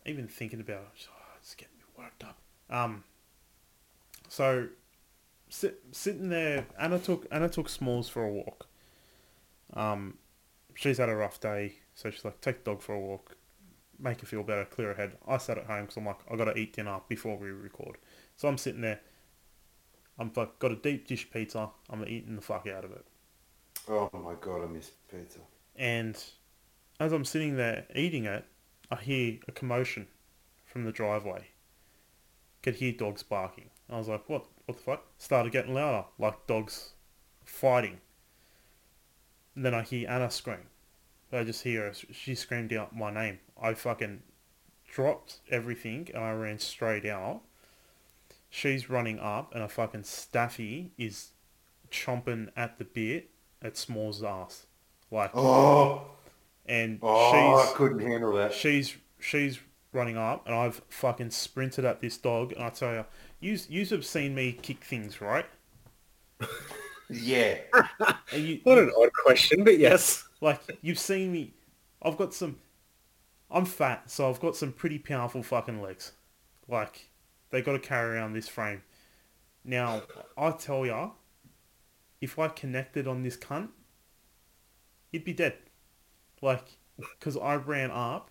[0.07, 2.39] even thinking about it, oh, it's getting me worked up.
[2.69, 3.05] Um,
[4.29, 4.69] so
[5.49, 8.67] sit, sitting there, Anna took Anna took Smalls for a walk.
[9.75, 10.19] Um,
[10.75, 13.37] she's had a rough day, so she's like, take the dog for a walk,
[13.99, 15.17] make her feel better, clear her head.
[15.27, 17.99] I sat at home because I'm like, I gotta eat dinner before we record.
[18.37, 19.01] So I'm sitting there.
[20.19, 21.71] I'm like, got a deep dish pizza.
[21.89, 23.07] I'm eating the fuck out of it.
[23.89, 25.41] Oh my god, I miss pizza.
[25.77, 26.23] And
[26.99, 28.45] as I'm sitting there eating it,
[28.91, 30.09] I hear a commotion
[30.65, 31.49] from the driveway.
[32.63, 33.71] Could hear dogs barking.
[33.89, 34.47] I was like, what?
[34.67, 35.05] What the fuck?
[35.19, 36.91] Started getting louder, like dogs
[37.45, 38.01] fighting.
[39.55, 40.69] And then I hear Anna scream.
[41.33, 41.93] I just hear her.
[42.13, 43.39] She screamed out my name.
[43.61, 44.23] I fucking
[44.91, 47.43] dropped everything and I ran straight out.
[48.49, 51.31] She's running up and a fucking staffy is
[51.91, 53.31] chomping at the bit
[53.63, 54.67] at Small's ass.
[55.11, 56.03] Like, Oh,
[56.71, 58.53] and oh, I she's couldn't handle that.
[58.53, 59.61] she's she's
[59.93, 63.07] running up, and I've fucking sprinted at this dog, and I tell you,
[63.41, 65.47] you you have seen me kick things, right?
[67.13, 67.59] Yeah.
[68.33, 70.29] And you, What an odd question, but yes.
[70.41, 71.55] like you've seen me.
[72.03, 72.59] I've got some.
[73.51, 76.13] I'm fat, so I've got some pretty powerful fucking legs.
[76.69, 77.09] Like
[77.51, 78.83] they got to carry around this frame.
[79.65, 80.03] Now
[80.39, 81.13] I tell ya,
[82.21, 83.71] if I connected on this cunt,
[85.13, 85.55] he'd be dead.
[86.43, 86.65] Like,
[86.99, 88.31] because I ran up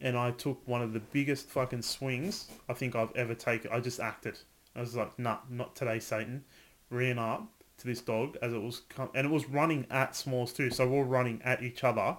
[0.00, 3.70] and I took one of the biggest fucking swings I think I've ever taken.
[3.72, 4.38] I just acted.
[4.74, 6.44] I was like, nah, not today, Satan.
[6.90, 10.52] Ran up to this dog as it was, com- and it was running at Smalls
[10.52, 10.70] too.
[10.70, 12.16] So we're running at each other,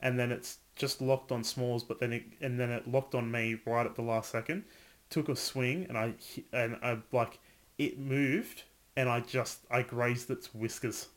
[0.00, 3.30] and then it's just locked on Smalls, but then it and then it locked on
[3.30, 4.64] me right at the last second.
[5.10, 6.14] Took a swing, and I
[6.52, 7.38] and I like
[7.78, 8.64] it moved,
[8.96, 11.08] and I just I grazed its whiskers.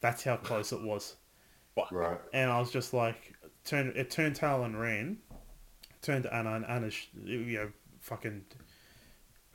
[0.00, 1.16] That's how close it was
[1.90, 2.18] Right.
[2.32, 5.18] and I was just like, turned it turned tail and ran,
[6.02, 8.44] turned to Anna and Anna's you know fucking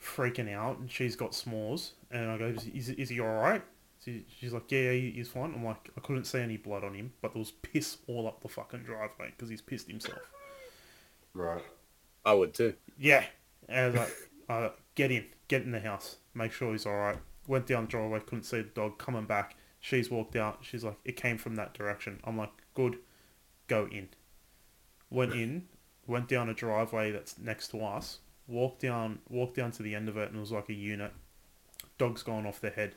[0.01, 3.63] freaking out, and she's got Smalls, and I go, is, is he all right?
[4.03, 5.53] She, she's like, yeah, yeah, he's fine.
[5.55, 8.41] I'm like, I couldn't see any blood on him, but there was piss all up
[8.41, 10.19] the fucking driveway because he's pissed himself.
[11.33, 11.63] Right.
[12.23, 12.75] I would too.
[12.99, 13.23] Yeah,
[13.67, 14.15] and I was like,
[14.49, 17.17] uh, get in, get in the house, make sure he's all right.
[17.47, 18.97] Went down the driveway, couldn't see the dog.
[18.97, 19.55] Coming back,
[19.85, 20.57] she's walked out.
[20.61, 22.19] She's like, it came from that direction.
[22.23, 22.97] I'm like, good,
[23.67, 24.09] go in.
[25.11, 25.67] Went in,
[26.07, 28.17] went down a driveway that's next to us.
[28.47, 31.13] Walked down, walked down to the end of it, and it was like a unit.
[31.99, 32.95] Dog's gone off their head.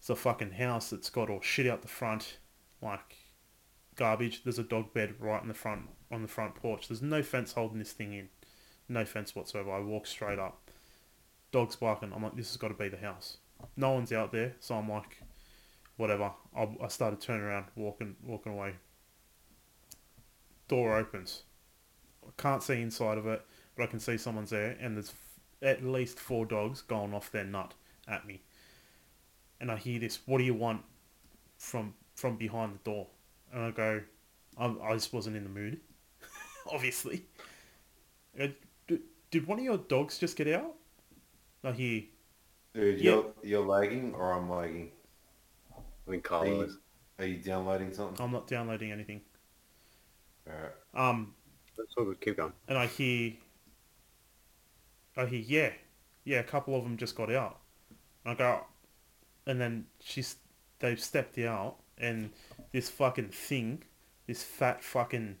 [0.00, 2.38] It's a fucking house that's got all shit out the front,
[2.82, 3.14] like
[3.94, 4.42] garbage.
[4.42, 6.88] There's a dog bed right in the front on the front porch.
[6.88, 8.28] There's no fence holding this thing in.
[8.88, 9.70] No fence whatsoever.
[9.70, 10.68] I walk straight up.
[11.52, 12.12] Dog's barking.
[12.12, 13.36] I'm like, this has got to be the house.
[13.76, 15.22] No one's out there, so I'm like,
[16.02, 16.32] whatever.
[16.56, 18.74] I, I started turning around, walking, walking away.
[20.68, 21.42] Door opens.
[22.26, 23.42] I can't see inside of it,
[23.76, 27.30] but I can see someone's there, and there's f- at least four dogs going off
[27.30, 27.74] their nut
[28.08, 28.42] at me.
[29.60, 30.82] And I hear this, "What do you want?"
[31.58, 33.06] from from behind the door,
[33.52, 34.00] and I go,
[34.58, 35.80] I, I just wasn't in the mood,
[36.72, 37.22] obviously.
[38.36, 38.54] Did,
[39.30, 40.74] did one of your dogs just get out?
[41.64, 42.02] I hear,
[42.74, 43.10] Dude, Yeah.
[43.12, 44.90] you're you're lagging or I'm lagging.
[46.06, 46.78] I think Are you, is.
[47.18, 48.24] are you downloading something?
[48.24, 49.20] I'm not downloading anything.
[50.48, 50.72] Alright.
[50.94, 51.34] Um,
[51.76, 52.20] That's all good.
[52.20, 52.52] Keep going.
[52.68, 53.34] and I hear,
[55.16, 55.70] I hear, yeah,
[56.24, 57.60] yeah, a couple of them just got out.
[58.24, 58.60] And I go,
[59.46, 60.36] and then she's,
[60.80, 62.30] they've stepped out, and
[62.72, 63.82] this fucking thing,
[64.26, 65.36] this fat fucking,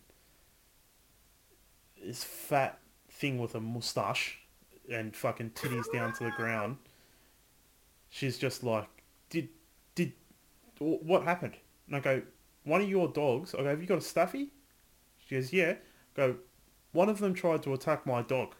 [2.04, 2.78] this fat
[3.10, 4.38] thing with a mustache
[4.90, 6.76] and fucking titties down to the ground.
[8.10, 8.88] She's just like,
[9.30, 9.48] did,
[9.94, 10.21] did, wh-
[10.82, 11.56] what happened?
[11.86, 12.22] And I go,
[12.64, 13.54] one of your dogs.
[13.54, 14.50] I go, have you got a staffy?
[15.18, 15.74] She goes, yeah.
[16.16, 16.36] I go,
[16.92, 18.54] one of them tried to attack my dog.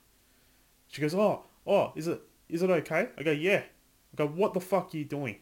[0.88, 3.08] She goes, oh, oh, is it, is it okay?
[3.18, 3.62] I go, yeah.
[4.12, 5.36] I go, what the fuck are you doing?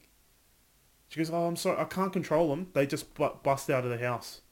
[1.09, 2.69] She goes, oh, I'm sorry, I can't control them.
[2.73, 4.43] They just bu- bust out of the house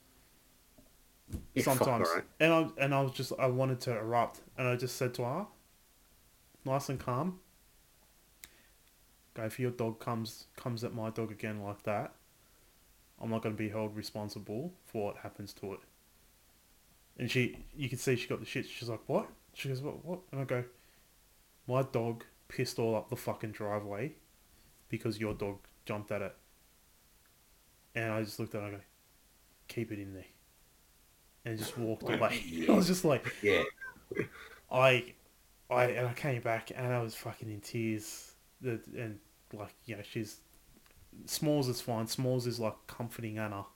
[1.58, 2.08] sometimes.
[2.08, 2.24] alright.
[2.40, 5.24] And I and I was just I wanted to erupt, and I just said to
[5.24, 5.46] her,
[6.64, 7.40] nice and calm.
[9.34, 12.14] Go if your dog comes comes at my dog again like that,
[13.20, 15.80] I'm not going to be held responsible for what happens to it.
[17.18, 18.66] And she, you can see she got the shit.
[18.66, 19.28] She's like, what?
[19.54, 20.04] She goes, what?
[20.04, 20.20] What?
[20.30, 20.64] And I go,
[21.66, 24.12] my dog pissed all up the fucking driveway
[24.88, 26.36] because your dog jumped at it.
[27.94, 28.84] And I just looked at her and I go,
[29.66, 30.24] keep it in there.
[31.44, 32.66] And just walked away.
[32.68, 33.64] I was just like, Yeah.
[34.70, 35.14] I,
[35.70, 38.32] I, and I came back and I was fucking in tears.
[38.60, 39.18] That and
[39.52, 40.40] like you know she's
[41.26, 42.06] Smalls is fine.
[42.06, 43.66] Smalls is like comforting Anna,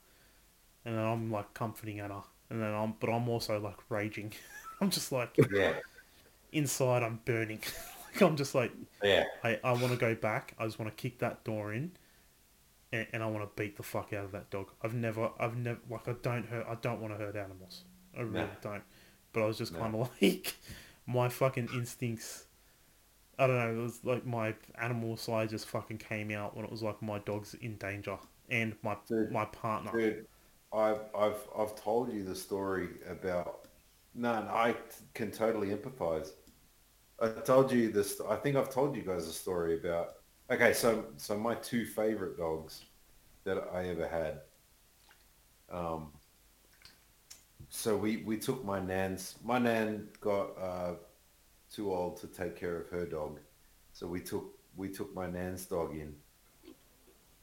[0.84, 4.32] and then I'm like comforting Anna, and then I'm but I'm also like raging.
[4.80, 5.74] I'm just like Yeah,
[6.52, 7.02] inside.
[7.02, 7.60] I'm burning.
[8.12, 10.54] like I'm just like yeah, I, I want to go back.
[10.58, 11.92] I just want to kick that door in,
[12.92, 14.70] and, and I want to beat the fuck out of that dog.
[14.82, 16.66] I've never, I've never, like, I don't hurt.
[16.68, 17.84] I don't want to hurt animals.
[18.16, 18.48] I really No.
[18.60, 18.82] don't.
[19.32, 19.78] But I was just No.
[19.78, 20.54] kind of like,
[21.06, 22.46] my fucking instincts.
[23.42, 23.80] I don't know.
[23.80, 27.18] It was like my animal side just fucking came out when it was like my
[27.20, 28.18] dog's in danger
[28.50, 29.30] and my Dude.
[29.30, 29.92] my partner.
[29.92, 30.26] dude.
[30.72, 33.68] I've I've I've told you the story about.
[34.14, 34.76] No, no, I
[35.14, 36.32] can totally empathize.
[37.20, 38.20] I told you this.
[38.28, 40.14] I think I've told you guys a story about.
[40.50, 42.84] Okay, so so my two favorite dogs
[43.44, 44.42] that I ever had.
[45.70, 46.12] Um.
[47.68, 49.36] So we we took my nan's.
[49.42, 50.94] My nan got uh,
[51.74, 53.40] too old to take care of her dog,
[53.92, 56.14] so we took we took my nan's dog in,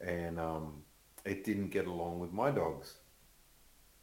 [0.02, 0.84] and um,
[1.26, 2.96] it didn't get along with my dogs.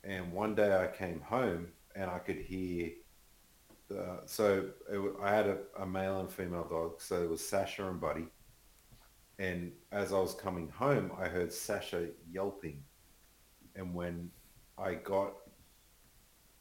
[0.05, 2.91] And one day I came home and I could hear
[3.89, 7.01] the, so it, I had a, a male and female dog.
[7.01, 8.27] So it was Sasha and Buddy.
[9.39, 12.83] And as I was coming home, I heard Sasha yelping.
[13.75, 14.31] And when
[14.79, 15.35] I got,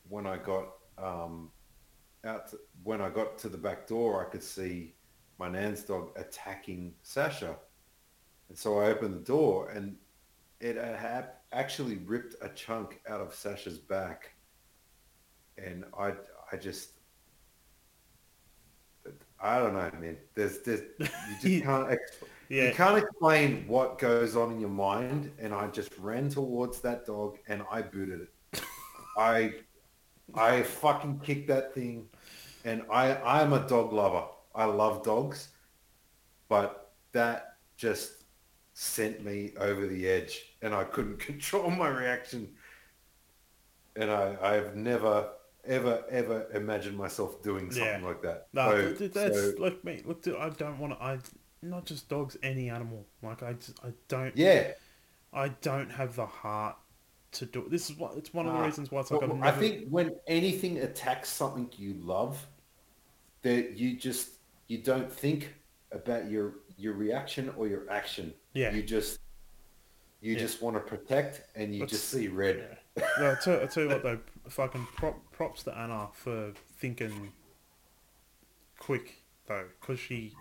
[0.10, 0.66] when I got
[0.98, 1.52] um,
[2.26, 4.94] out, to, when I got to the back door, I could see
[5.40, 7.56] my nan's dog attacking Sasha.
[8.50, 9.96] And so I opened the door and
[10.60, 14.32] it had actually ripped a chunk out of Sasha's back.
[15.58, 16.14] And I,
[16.52, 16.92] I just,
[19.40, 20.18] I don't know, man.
[20.34, 21.08] There's, there's, you
[21.42, 22.18] just can't, ex-
[22.50, 22.64] Yeah.
[22.70, 25.32] you can't explain what goes on in your mind.
[25.40, 28.22] And I just ran towards that dog and I booted
[28.54, 28.62] it.
[29.18, 29.54] I,
[30.34, 32.08] I fucking kicked that thing.
[32.66, 34.26] And I, I'm a dog lover.
[34.54, 35.50] I love dogs,
[36.50, 38.24] but that just
[38.74, 42.50] sent me over the edge and I couldn't control my reaction.
[43.96, 45.30] And I, I've never,
[45.66, 48.08] ever, ever imagined myself doing something Yeah.
[48.08, 48.48] like that.
[48.52, 50.02] No, So- th- that's so- like me.
[50.06, 51.02] Look, dude, I don't want to.
[51.04, 51.20] I
[51.62, 53.06] not just dogs, any animal.
[53.24, 54.36] Like I, just, I don't.
[54.36, 54.72] yeah.
[55.34, 56.78] I don't have the heart
[57.34, 57.66] to do.
[57.70, 60.16] This is what it's one of the reasons why it's like Well, I think when
[60.28, 62.46] anything attacks something you love,
[63.46, 64.32] that you just
[64.68, 65.54] you don't think
[65.92, 68.34] about your your reaction or your action.
[68.54, 68.74] Yeah.
[68.74, 69.20] You just
[70.20, 70.40] you Yeah.
[70.40, 72.78] just want to protect and you just see red.
[72.98, 73.08] Yeah.
[73.20, 77.32] No, I tell, I tell you what though, fucking prop, props to Anna for thinking
[78.80, 80.34] quick though, because she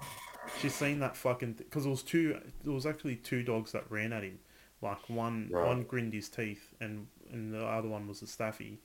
[0.61, 2.41] she seen that fucking because it was two.
[2.65, 4.39] There was actually two dogs that ran at him.
[4.81, 5.67] Like one Right.
[5.67, 8.81] one grinned his teeth, and and the other one was a staffy,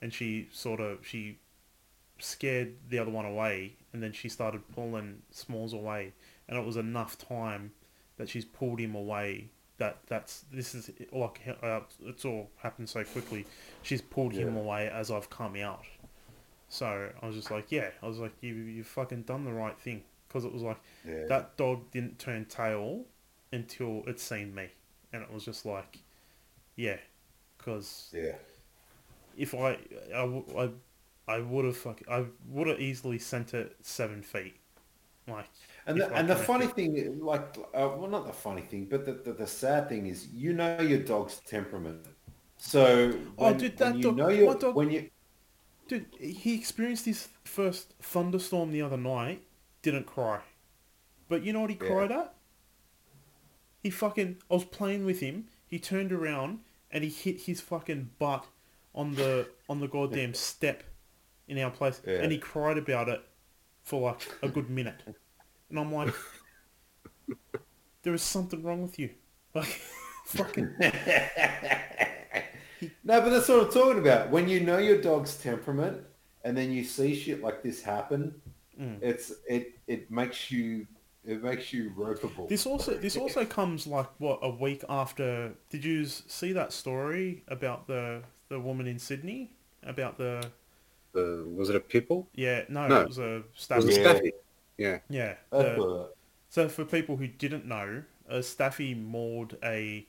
[0.00, 1.38] and she sort of she
[2.18, 6.12] scared the other one away, and then she started pulling Smalls away,
[6.48, 7.72] and it was enough time
[8.16, 9.50] that she's pulled him away.
[9.78, 13.46] That that's this is like uh, it's all happened so quickly.
[13.82, 15.84] She's pulled him away as I've come out.
[16.68, 19.78] So I was just like, yeah, I was like, you you fucking done the right
[19.78, 21.26] thing because it was like Yeah.
[21.28, 23.04] that dog didn't turn tail
[23.52, 24.70] until it seen me,
[25.12, 25.98] and it was just like,
[26.76, 26.98] yeah,
[27.58, 28.36] because yeah.
[29.36, 29.78] if I
[30.14, 30.70] I, I,
[31.28, 34.56] I would have fuck I would have easily sent it seven feet,
[35.26, 35.46] like
[35.86, 39.12] And the, and the funny thing, like, uh, well, not the funny thing, but the,
[39.12, 42.06] the, the sad thing is, you know your dog's temperament.
[42.58, 45.10] So Oh, when, dude, when that you dog- know your dog- when you
[45.88, 49.42] Dude, he experienced his first thunderstorm the other night,
[49.82, 50.40] didn't cry.
[51.28, 51.88] But you know what he Yeah.
[51.88, 52.34] cried at?
[53.82, 56.60] He fucking I was playing with him, he turned around
[56.90, 58.46] and he hit his fucking butt
[58.94, 60.82] on the on the goddamn step
[61.48, 62.14] in our place Yeah.
[62.22, 63.20] and he cried about it
[63.82, 65.02] for like a good minute.
[65.70, 66.14] And I'm like
[68.02, 69.10] there is something wrong with you.
[69.54, 69.66] Like
[70.26, 70.74] fucking
[73.04, 74.30] no, but that's what I'm talking about.
[74.30, 76.02] When you know your dog's temperament,
[76.44, 78.34] and then you see shit like this happen,
[78.80, 78.98] Mm.
[79.00, 80.86] it's it it makes you
[81.24, 82.46] it makes you ropeable.
[82.46, 85.54] This also this also comes like what a week after.
[85.70, 90.50] Did you see that story about the the woman in Sydney about the
[91.16, 92.26] The, was it a pitbull?
[92.34, 93.00] yeah no, No.
[93.00, 94.02] it was a Was staffy it Yeah.
[94.10, 94.32] Staffy?
[94.78, 94.98] Yeah.
[95.08, 96.12] yeah That's the-
[96.48, 100.06] so for people who didn't know a staffy mauled a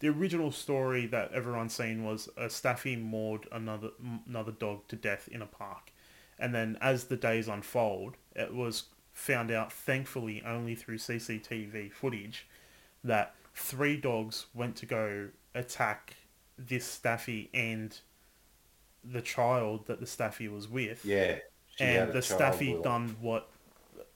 [0.00, 3.90] the original story that everyone's seen was a staffy mauled another
[4.26, 5.92] another dog to death in a park
[6.38, 12.46] and then as the days unfold it was found out thankfully only through CCTV footage
[13.04, 16.14] that three dogs went to go attack
[16.58, 18.00] this staffy and
[19.04, 21.38] the child that the staffy was with yeah.
[21.78, 23.48] and the staffy done what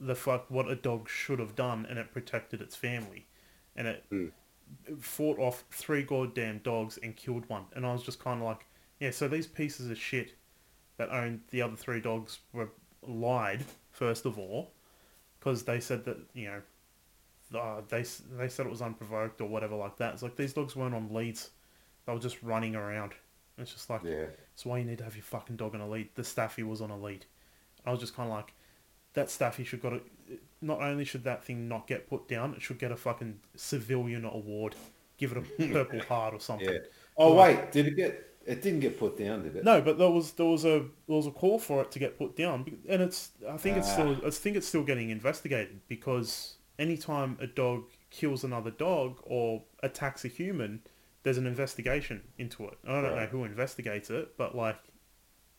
[0.01, 3.27] the fuck what a dog should have done and it protected its family
[3.77, 4.27] and it Hmm.
[5.01, 8.67] fought off three goddamn dogs and killed one, and I was just kind of like,
[9.01, 9.11] yeah.
[9.11, 10.35] So these pieces of shit
[10.99, 12.71] that owned the other three dogs were
[13.03, 14.73] lied first of all,
[15.39, 16.63] because they said that you know,
[17.59, 18.05] uh, they
[18.37, 20.15] they said it was unprovoked or whatever like that.
[20.15, 21.51] It's like these dogs weren't on leads;
[22.07, 23.15] they were just running around.
[23.59, 24.27] It's just like Yeah.
[24.51, 26.09] that's why you need to have your fucking dog on a lead.
[26.15, 27.27] The staffy was on a lead.
[27.87, 28.53] I was just kind of like,
[29.15, 30.01] that staffy should got a.
[30.61, 34.25] Not only should that thing not get put down, it should get a fucking civilian
[34.25, 34.75] award.
[35.19, 35.43] Give it a
[35.73, 36.69] purple heart or something.
[36.69, 36.79] Yeah.
[37.17, 38.31] Oh Like- wait, did it get?
[38.47, 39.65] It didn't get put down, did it?
[39.65, 42.19] No, but there was there was a there was a call for it to get
[42.19, 44.27] put down, and it's I think it's still ah.
[44.27, 50.25] I think it's still getting investigated because anytime a dog kills another dog or attacks
[50.27, 50.83] a human,
[51.25, 52.79] there's an investigation into it.
[52.87, 54.79] I don't know who investigates it, but like,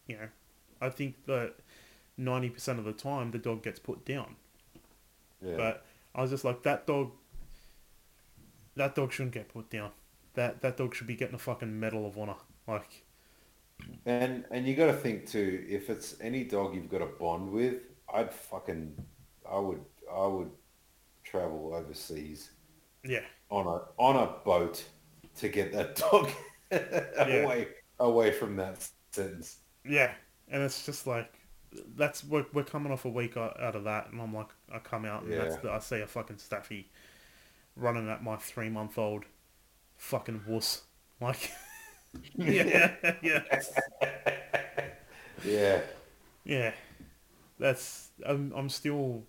[0.08, 0.30] you know,
[0.80, 1.56] I think that
[2.18, 4.38] ninety percent of the time the dog gets put down.
[5.42, 5.58] Yeah.
[5.58, 5.86] But
[6.16, 7.12] I was just like that dog.
[8.76, 9.92] That dog shouldn't get put down.
[10.36, 12.38] That that dog should be getting a fucking medal of honor.
[12.68, 13.04] Like.
[14.06, 15.66] And and you got to think too.
[15.68, 18.96] If it's any dog you've got a bond with, I'd fucking,
[19.52, 20.52] I would, I would
[21.26, 22.52] travel overseas
[23.04, 24.86] Yeah, on a on a boat
[25.38, 26.30] to get that dog
[27.18, 27.68] away
[28.00, 29.58] away from that sentence.
[29.88, 30.14] yeah,
[30.50, 31.32] and it's just like
[31.96, 35.06] that's we're, we're coming off a week out of that, and I'm like, I come
[35.06, 36.90] out and that's the, I see a fucking staffy
[37.76, 39.26] running at my three month old
[39.98, 40.84] fucking wuss,
[41.22, 41.52] like,
[42.36, 43.44] yeah, yeah,
[45.44, 45.82] Yeah.
[46.44, 46.72] yeah.
[47.60, 49.24] That's I'm I'm still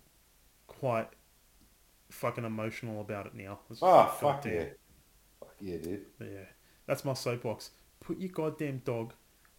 [0.67, 1.09] quite
[2.09, 3.59] fucking emotional about it now.
[3.69, 4.65] It's Oh fuck yeah.
[5.59, 6.05] Yeah, dude.
[6.19, 6.45] Yeah,
[6.85, 7.71] that's my soapbox.
[7.99, 9.13] Put your goddamn dog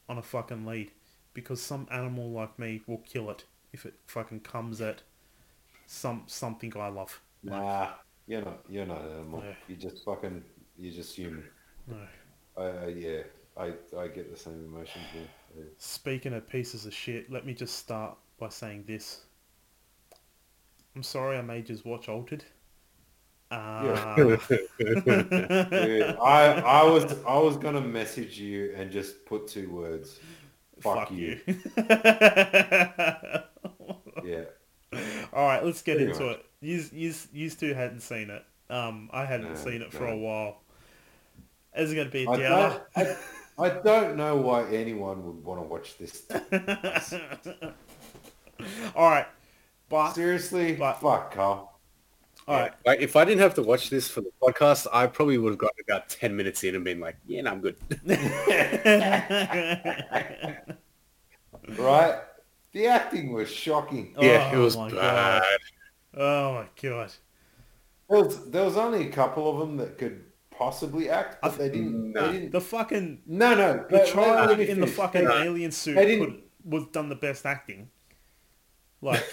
[0.09, 0.92] on a fucking lead
[1.34, 5.03] because some animal like me will kill it if it fucking comes at
[5.86, 7.20] some something I love.
[7.42, 7.90] Nah,
[8.26, 8.61] you're not.
[8.68, 9.42] You're not an animal.
[9.44, 9.55] Yeah.
[9.68, 10.44] You just fucking.
[10.78, 11.44] You're just human.
[11.86, 11.96] No.
[12.57, 13.22] I, I yeah.
[13.57, 15.05] I I get the same emotions.
[15.14, 15.64] Yeah.
[15.78, 19.22] Speaking of pieces of shit, let me just start by saying this.
[20.94, 22.44] I'm sorry I made you watch Altered.
[23.51, 24.40] Uh, Dude,
[26.20, 30.20] I I was I was gonna message you and just put two words.
[30.80, 31.40] Fuck, you.
[34.24, 34.44] Yeah.
[35.32, 36.36] All right, let's get Pretty into much.
[36.38, 36.44] it.
[36.61, 38.44] You, you, you two hadn't seen it.
[38.68, 40.61] Um, I hadn't No, seen it for a while.
[41.76, 42.80] Is it going to be a I downer?
[42.96, 43.16] don't,
[43.59, 46.24] I, I don't know why anyone would want to watch this.
[48.96, 49.26] All right,
[49.88, 51.68] but Seriously, But- fuck, Carl.
[52.49, 55.38] All right, Like, if I didn't have to watch this for the podcast, I probably
[55.38, 57.76] would have gotten about 10 minutes in and been like, yeah, no, I'm good.
[61.78, 62.20] Right?
[62.72, 64.14] The acting was shocking.
[64.18, 65.42] yeah, it Oh was my bad.
[66.14, 66.22] God.
[66.22, 67.12] oh my god.
[68.09, 71.68] There was, there was only a couple of them that could possibly act, but they
[71.68, 72.12] didn't.
[72.12, 72.26] No.
[72.26, 72.53] They didn't.
[72.53, 73.84] The fucking No, no.
[73.90, 77.44] the child in the fucking They- alien suit they didn't- could was done the best
[77.46, 77.90] acting.
[79.03, 79.24] Like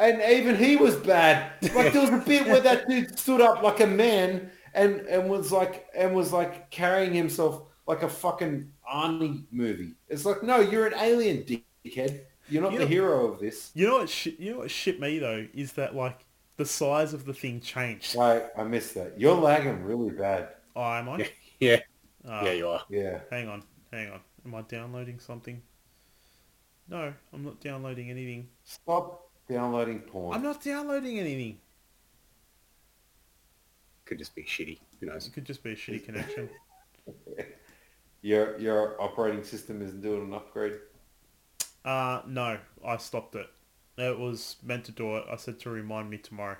[0.00, 1.52] And even he was bad.
[1.74, 5.28] Like there was a bit where that dude stood up like a man and and
[5.28, 9.92] was like and was like carrying himself like a fucking Arnie movie.
[10.08, 12.22] It's like, no, you're an alien, dickhead.
[12.48, 13.70] You're not You the know- hero of this.
[13.74, 14.08] you know what?
[14.08, 16.24] Shit, you know what shit me though is that like
[16.56, 18.16] the size of the thing changed.
[18.16, 19.20] I I missed that.
[19.20, 20.48] You're lagging really bad.
[20.74, 21.28] Oh, am I?
[21.60, 21.80] Yeah,
[22.28, 22.44] Ah.
[22.44, 22.82] yeah, you are.
[22.88, 23.20] Yeah.
[23.30, 24.20] Hang on, hang on.
[24.46, 25.60] Am I downloading something?
[26.88, 28.48] No, I'm not downloading anything.
[28.64, 30.34] Stop downloading porn.
[30.34, 31.58] I'm not downloading anything.
[34.04, 34.78] Could just be shitty.
[35.00, 35.26] Who knows?
[35.26, 36.48] It could just be a shitty connection.
[38.22, 40.74] Your your operating system isn't doing an upgrade.
[41.84, 43.46] Uh, no, I stopped it.
[43.96, 45.24] It was meant to do it.
[45.30, 46.58] I said to remind me tomorrow.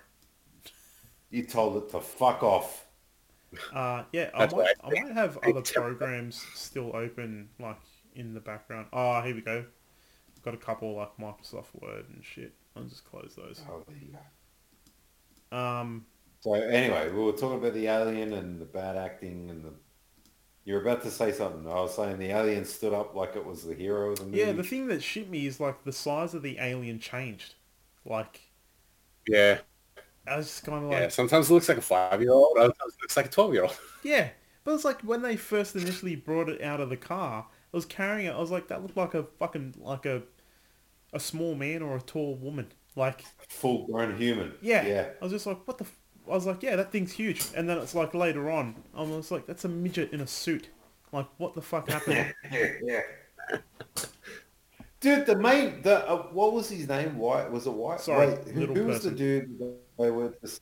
[1.28, 2.86] You told it to fuck off.
[3.74, 7.80] Uh, yeah, I That's might, why I might have other programs programs still open, like
[8.14, 8.86] in the background.
[8.92, 9.64] Oh, here we go.
[10.44, 12.52] Got a couple like Microsoft Word and shit.
[12.76, 13.60] I'll just close those.
[13.68, 14.14] Oh, there you
[15.50, 15.56] go.
[15.56, 16.06] Um,
[16.40, 19.72] So anyway, we were talking about the alien and the bad acting and the.
[20.64, 21.66] You're about to say something.
[21.70, 24.38] I was saying the alien stood up like it was the hero of the movie.
[24.38, 27.54] yeah, the thing that shit me is like the size of the alien changed.
[28.04, 28.40] Like,
[29.26, 29.58] Yeah,
[30.26, 31.00] I was just kind of like.
[31.00, 31.08] yeah.
[31.08, 32.56] Sometimes it looks like a five-year-old.
[32.58, 33.76] Other times it looks like a twelve-year-old.
[34.02, 34.28] Yeah,
[34.64, 37.84] but it's like when they first initially brought it out of the car, I was
[37.84, 38.30] carrying it.
[38.34, 40.22] I was like, that looked like a fucking like a
[41.12, 42.72] a small man or a tall woman.
[42.96, 44.52] Like, full grown human.
[44.60, 45.08] yeah, Yeah.
[45.20, 45.84] I was just like, what the.
[45.84, 45.96] F-?
[46.28, 47.42] I was like, yeah, that thing's huge.
[47.56, 50.68] And then it's like later on, I was like, that's a midget in a suit.
[51.12, 52.34] Like, what the fuck happened?
[52.52, 52.68] Yeah.
[52.84, 53.58] yeah.
[55.00, 57.16] Dude, the main the uh, what was his name?
[57.16, 58.00] White was it White?
[58.00, 59.58] Sorry, Wait, who, who was the dude
[59.98, 60.60] they went to?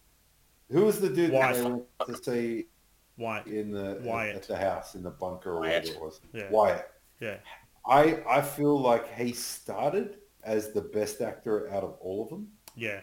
[0.70, 1.54] Who was the dude White.
[1.56, 2.66] that they went to see
[3.16, 3.46] Wyatt.
[3.48, 4.36] in the Wyatt.
[4.36, 5.82] at the house in the bunker or Wyatt.
[5.86, 6.20] whatever it was.
[6.32, 6.50] Yeah.
[6.50, 6.88] Wyatt.
[7.20, 7.36] Yeah.
[7.86, 12.48] I I feel like he started as the best actor out of all of them.
[12.76, 13.00] Yeah.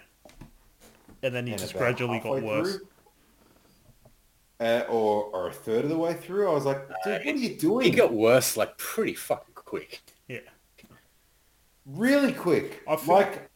[1.24, 2.78] And then he and just gradually got worse.
[2.78, 2.88] through,
[4.60, 7.38] uh, or or a third of the way through, I was like, dude, what are
[7.38, 7.86] you doing?
[7.86, 10.02] He got worse like pretty fucking quick.
[10.28, 10.40] Yeah.
[11.86, 12.84] really quick.
[12.88, 13.50] I feel- like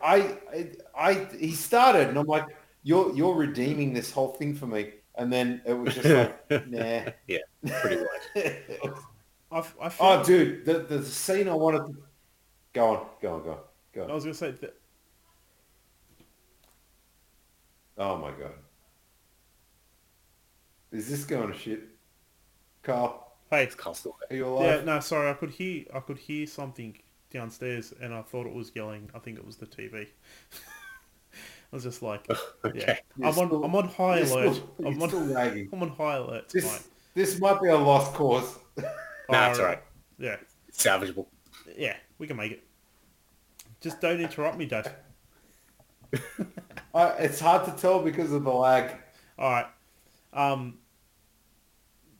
[0.00, 2.46] I, I I he started and I'm like,
[2.84, 4.92] you're you're redeeming this whole thing for me.
[5.16, 7.10] And then it was just like, nah.
[7.26, 7.38] Yeah,
[7.80, 8.52] pretty much.
[9.50, 11.96] I, f- I oh, feel, oh, dude, the, the scene I wanted to...
[12.74, 13.58] Go on, go on, go on,
[13.94, 14.10] go on.
[14.10, 14.74] I was gonna say that.
[17.96, 18.52] Oh, my God.
[20.92, 21.80] Is this going to shit?
[22.82, 24.26] Carl, Hey, It's Carl Stalker.
[24.30, 24.64] are you alive?
[24.80, 26.96] yeah, no, sorry, I could hear, I could hear something
[27.30, 29.10] downstairs, and I thought it was yelling.
[29.14, 30.06] I think it was the TV.
[31.72, 32.98] I was just like, yeah, Okay.
[33.16, 34.54] You're I'm on, still- I'm on high alert.
[34.54, 35.68] still, I'm on, still lagging.
[35.72, 36.82] I'm on high alert This, tonight.
[37.14, 38.58] this might be a lost cause.
[39.28, 39.82] Nah, it's alright.
[40.18, 40.36] Yeah,
[40.68, 41.26] It's salvageable.
[41.76, 42.64] yeah, we can make it.
[43.80, 44.92] Just don't interrupt me, Dad.
[46.94, 48.96] Uh, it's hard to tell because of the lag.
[49.38, 49.66] All right.
[50.32, 50.78] Um.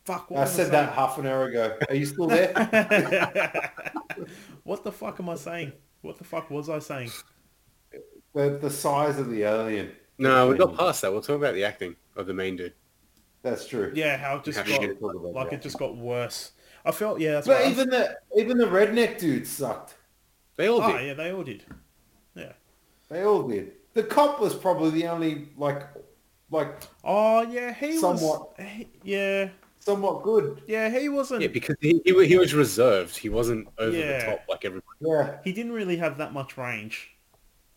[0.05, 0.31] Fuck.
[0.31, 1.77] What I was said that half an hour ago.
[1.89, 2.53] Are you still there?
[2.55, 4.29] saying?
[4.65, 5.73] what the fuck am I saying?
[6.03, 7.11] What the fuck was I saying?
[8.35, 9.93] the, the size of the alien.
[10.19, 11.13] No, we got past that.
[11.13, 12.75] We'll talk about the acting of the main dude.
[13.43, 13.93] That's true.
[13.95, 16.53] Yeah, how it just Have got you- like it just got worse.
[16.89, 17.33] I felt yeah.
[17.35, 17.71] That's But right.
[17.71, 19.95] even the even the redneck dude sucked.
[20.57, 21.07] They all oh did.
[21.07, 21.65] yeah, they all did.
[22.35, 22.53] Yeah.
[23.11, 23.73] They all did.
[23.95, 25.83] The cop was probably the only like
[26.51, 28.59] like Oh yeah, he Somewhat.
[28.59, 28.67] was.
[28.67, 30.63] He, yeah, somewhat good.
[30.67, 31.43] yeah, he wasn't.
[31.43, 33.17] Yeah, because he, he, he was reserved.
[33.17, 34.19] He wasn't over Yeah.
[34.19, 34.97] the top like everybody.
[35.01, 35.37] Yeah.
[35.45, 37.11] he didn't really have that much range.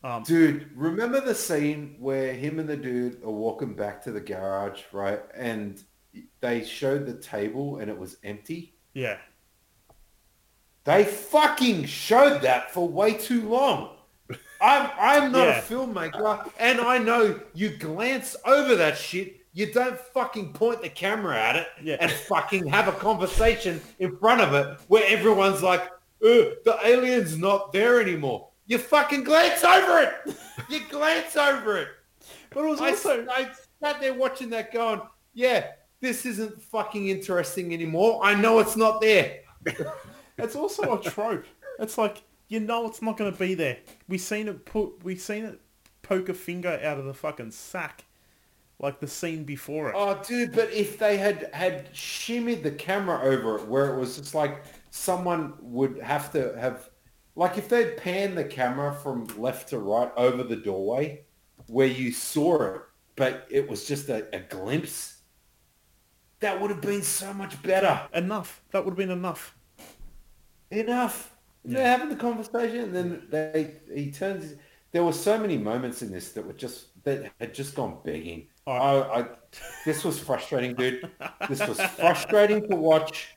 [0.04, 0.24] Um.
[0.24, 4.82] Dude, remember the scene where him and the dude are walking back to the garage,
[4.94, 5.22] right?
[5.36, 5.84] And
[6.40, 8.74] they showed the table and it was empty.
[8.94, 9.18] Yeah.
[10.84, 13.98] They fucking showed that for way too long.
[14.62, 15.60] I'm I'm not Yeah.
[15.60, 19.38] a filmmaker, and I know you glance over that shit.
[19.54, 21.98] You don't fucking point the camera at it Yeah.
[22.00, 25.84] and fucking have a conversation in front of it where everyone's like,
[26.24, 30.36] "Uh, "The alien's not there anymore." You fucking glance over it.
[30.70, 31.90] You glance over it.
[32.52, 33.50] But it was I, I
[33.82, 35.02] sat there watching that, going,
[35.34, 35.68] "Yeah,
[36.02, 38.20] this isn't fucking interesting anymore.
[38.24, 39.42] I know it's not there."
[40.38, 41.46] it's also a trope.
[41.80, 43.78] It's like you know it's not going to be there.
[44.08, 45.04] We seen it put.
[45.04, 45.62] We seen it
[46.02, 48.04] poke a finger out of the fucking sack,
[48.80, 49.96] like the scene before it.
[49.98, 54.18] Oh, dude, but if they had had shimmied the camera over it, where it was
[54.18, 56.90] just like someone would have to have,
[57.36, 61.24] like if they'd panned the camera from left to right over the doorway,
[61.68, 62.82] where you saw it,
[63.16, 65.11] but it was just a, a glimpse,
[66.42, 68.02] that would have been so much better.
[68.14, 68.62] Enough.
[68.72, 69.56] That would have been enough.
[70.70, 71.34] Enough.
[71.64, 74.56] They're having the conversation, and then they he turns.
[74.92, 78.48] There were so many moments in this that were just that had just gone begging.
[78.68, 78.72] Oh.
[78.74, 79.26] I, I,
[79.86, 81.10] this was frustrating, dude.
[81.48, 83.36] This was frustrating to watch.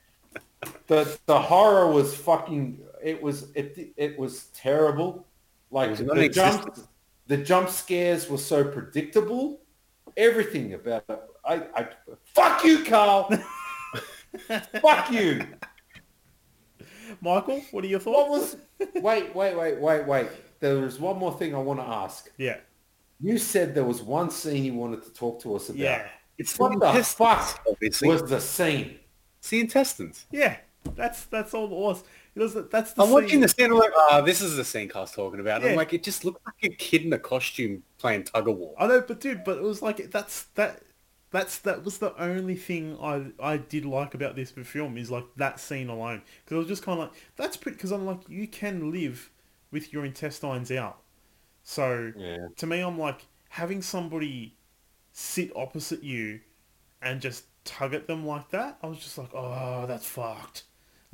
[0.87, 2.81] The the horror was fucking.
[3.03, 5.27] It was it it was terrible.
[5.69, 6.77] Like It was the jump
[7.27, 9.61] the jump scares were so predictable.
[10.17, 11.19] Everything about it.
[11.43, 11.87] I, I
[12.23, 13.29] fuck you, Carl.
[14.81, 15.45] fuck you.
[17.21, 18.57] Michael, what are your What thoughts?
[18.79, 18.91] was?
[19.01, 20.27] Wait, wait, wait, wait, wait.
[20.59, 22.29] There was one more thing I want to ask.
[22.37, 22.57] Yeah.
[23.21, 25.79] You said there was one scene you wanted to talk to us about.
[25.79, 26.07] Yeah.
[26.37, 28.99] It's What the intestines, fuck Obviously, was the scene?
[29.39, 30.25] it's the intestines.
[30.31, 30.57] Yeah.
[30.95, 32.03] That's that's all it was.
[32.35, 33.71] It was that's the I'm watching the scene.
[33.71, 35.61] I'm like, ah, this is the scene Carl's talking about.
[35.61, 35.69] Yeah.
[35.69, 38.75] I'm like, it just looked like a kid in a costume playing tug of war.
[38.77, 40.81] I know, but dude, but it was like that's that
[41.31, 45.25] that's that was the only thing I I did like about this film is like
[45.37, 48.27] that scene alone because I was just kind of like that's pretty because I'm like
[48.29, 49.31] you can live
[49.71, 50.99] with your intestines out,
[51.63, 52.47] so Yeah.
[52.55, 54.55] to me I'm like having somebody
[55.13, 56.41] sit opposite you
[57.01, 60.63] and just tug at them like that I was just like oh that's fucked,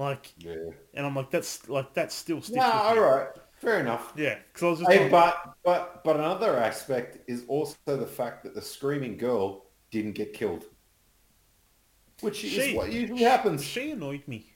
[0.02, 0.56] like Yeah.
[0.96, 2.58] and I'm like that's like that still sticks.
[2.58, 3.04] Yeah, with me.
[3.04, 3.28] all right.
[3.58, 4.12] Fair enough.
[4.18, 8.06] Yeah, because I was just Hey, like, but but but another aspect is also the
[8.08, 10.66] fact that the screaming girl didn't get killed,
[12.22, 13.64] which She- is what usually happens.
[13.64, 14.52] she annoyed me.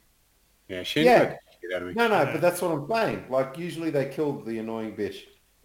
[0.68, 1.22] Yeah, she Yeah.
[1.22, 1.94] annoyed the shit out of me.
[1.94, 2.32] No, no, Yeah.
[2.32, 3.26] but that's what I'm saying.
[3.30, 5.18] Like usually they killed the annoying bitch,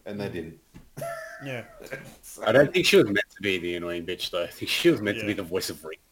[0.04, 0.58] and they didn't.
[1.44, 1.64] Yeah.
[2.46, 4.42] I don't think she was meant to be the annoying bitch, though.
[4.44, 6.04] I think she was meant to be the voice of reason.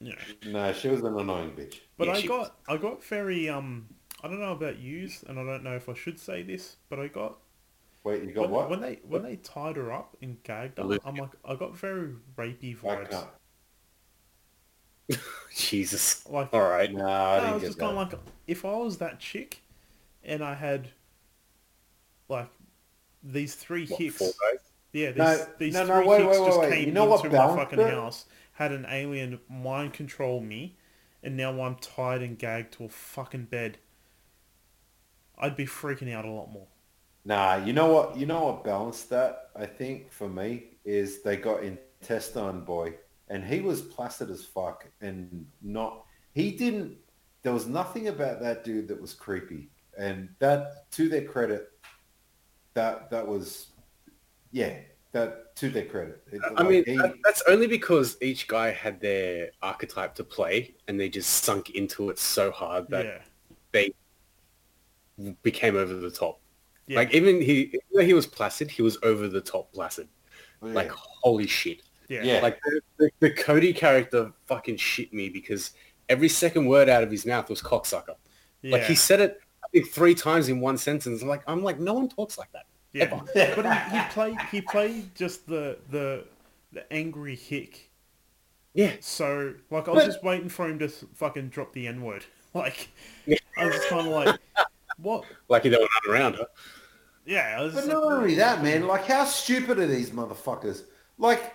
[0.00, 0.14] Yeah.
[0.50, 1.78] No, she was an annoying bitch.
[1.96, 3.88] But Yeah, I got I got very um
[4.22, 6.98] I don't know about yous and I don't know if I should say this, but
[7.00, 7.38] I got
[8.04, 8.68] Wait, you got when, what?
[8.68, 12.14] when they when they tied her up and gagged her, I'm like I got very
[12.36, 13.26] rapey I vibes.
[15.54, 16.24] Jesus.
[16.26, 16.92] Like, All right.
[16.92, 19.62] No, I I didn't was get just kind of like, if I was that chick,
[20.24, 20.90] and I had
[22.28, 22.50] like
[23.22, 24.40] these three What, hicks,
[24.92, 26.70] yeah, these, No, these no, no, three wait, hicks wait, just wait, wait.
[26.70, 27.90] came You know into my fucking it?
[27.90, 30.76] house, had an alien mind control me,
[31.24, 33.78] and now I'm tied and gagged to a fucking bed.
[35.38, 36.68] I'd be freaking out a lot more.
[37.24, 38.16] Nah, you know what?
[38.16, 39.50] You know what balanced that?
[39.56, 42.94] I think for me is they got intestine boy,
[43.28, 46.04] and he was placid as fuck, and not.
[46.34, 46.96] He didn't.
[47.42, 51.70] There was nothing about that dude that was creepy, and that to their credit,
[52.74, 53.68] that that was,
[54.52, 54.76] yeah,
[55.14, 56.22] that to their credit.
[56.30, 60.74] It- I like, mean, he- that's only because each guy had their archetype to play,
[60.86, 63.18] and they just sunk into it so hard that yeah,
[63.72, 63.94] they
[65.42, 66.40] became over the top.
[66.86, 70.08] yeah, Like even he, even though he was placid, he was over the top placid.
[70.62, 70.74] Oh, yeah.
[70.74, 71.82] Like holy shit!
[72.08, 72.40] yeah, yeah.
[72.40, 75.72] Like the, the, the Cody character fucking shit me because
[76.08, 78.16] every second word out of his mouth was cocksucker.
[78.62, 78.72] yeah.
[78.72, 81.22] Like he said it I think three times in one sentence.
[81.22, 82.66] I'm like, I'm like, no one talks like that.
[82.94, 83.22] Yeah, Ever.
[83.34, 86.24] but he, he played he played just the the
[86.72, 87.90] the angry hick.
[88.72, 88.92] Yeah.
[89.00, 92.24] So like I was But- just waiting for him to fucking drop the n word.
[92.54, 92.88] Like
[93.26, 93.36] Yeah.
[93.58, 94.38] I was just kind of like,
[94.98, 95.24] what?
[95.48, 96.46] Like he don't run around her.
[97.26, 98.86] Yeah, I was But just not like, only that, man.
[98.86, 100.84] Like, how stupid are these motherfuckers?
[101.18, 101.52] Like,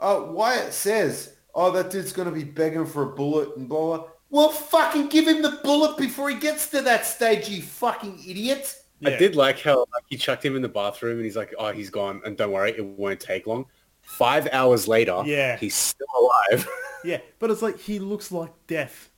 [0.00, 4.06] uh, Wyatt says, "Oh, that dude's gonna be begging for a bullet and blah blah."
[4.30, 8.74] Well, fucking give him the bullet before he gets to that stage, you fucking idiot.
[9.04, 11.72] I did like how like, he chucked him in the bathroom and he's like, oh,
[11.72, 12.20] he's gone.
[12.24, 13.66] And don't worry, it won't take long.
[14.02, 15.56] Five hours later, Yeah.
[15.56, 16.68] he's still alive.
[17.04, 19.10] yeah, but it's like he looks like death.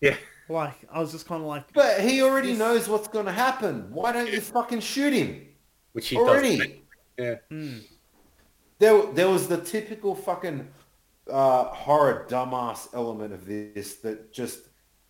[0.00, 0.16] yeah.
[0.48, 2.58] Like I was just kind of like, But he already Yes.
[2.58, 3.88] knows what's gonna happen.
[3.90, 5.46] Why don't you fucking shoot him
[5.92, 6.56] Which he already?
[6.58, 6.68] does.
[7.18, 7.34] Yeah.
[7.50, 7.82] mm,
[8.78, 10.68] There, there was the typical fucking
[11.30, 14.60] uh, horror dumbass element of this that just,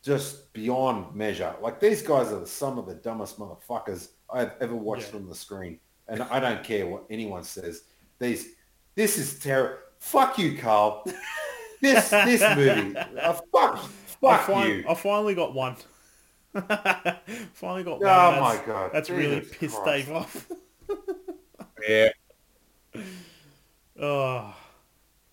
[0.02, 1.54] just beyond measure.
[1.60, 5.20] Like these guys are some of the dumbest motherfuckers I've ever watched Yeah.
[5.20, 7.82] on the screen, and I don't care what anyone says.
[8.18, 8.48] These,
[8.94, 9.78] this is terrible.
[9.98, 11.04] Fuck you, Carl.
[11.80, 12.96] This, this movie.
[12.96, 13.88] Uh, fuck,
[14.24, 14.84] I, fin- you.
[14.88, 15.76] I finally got one.
[17.52, 18.02] finally got one.
[18.02, 18.90] Oh that's, my god.
[18.92, 20.06] That's really pissed Christ.
[20.08, 20.48] Dave off.
[21.88, 22.08] Yeah.
[24.00, 24.54] oh,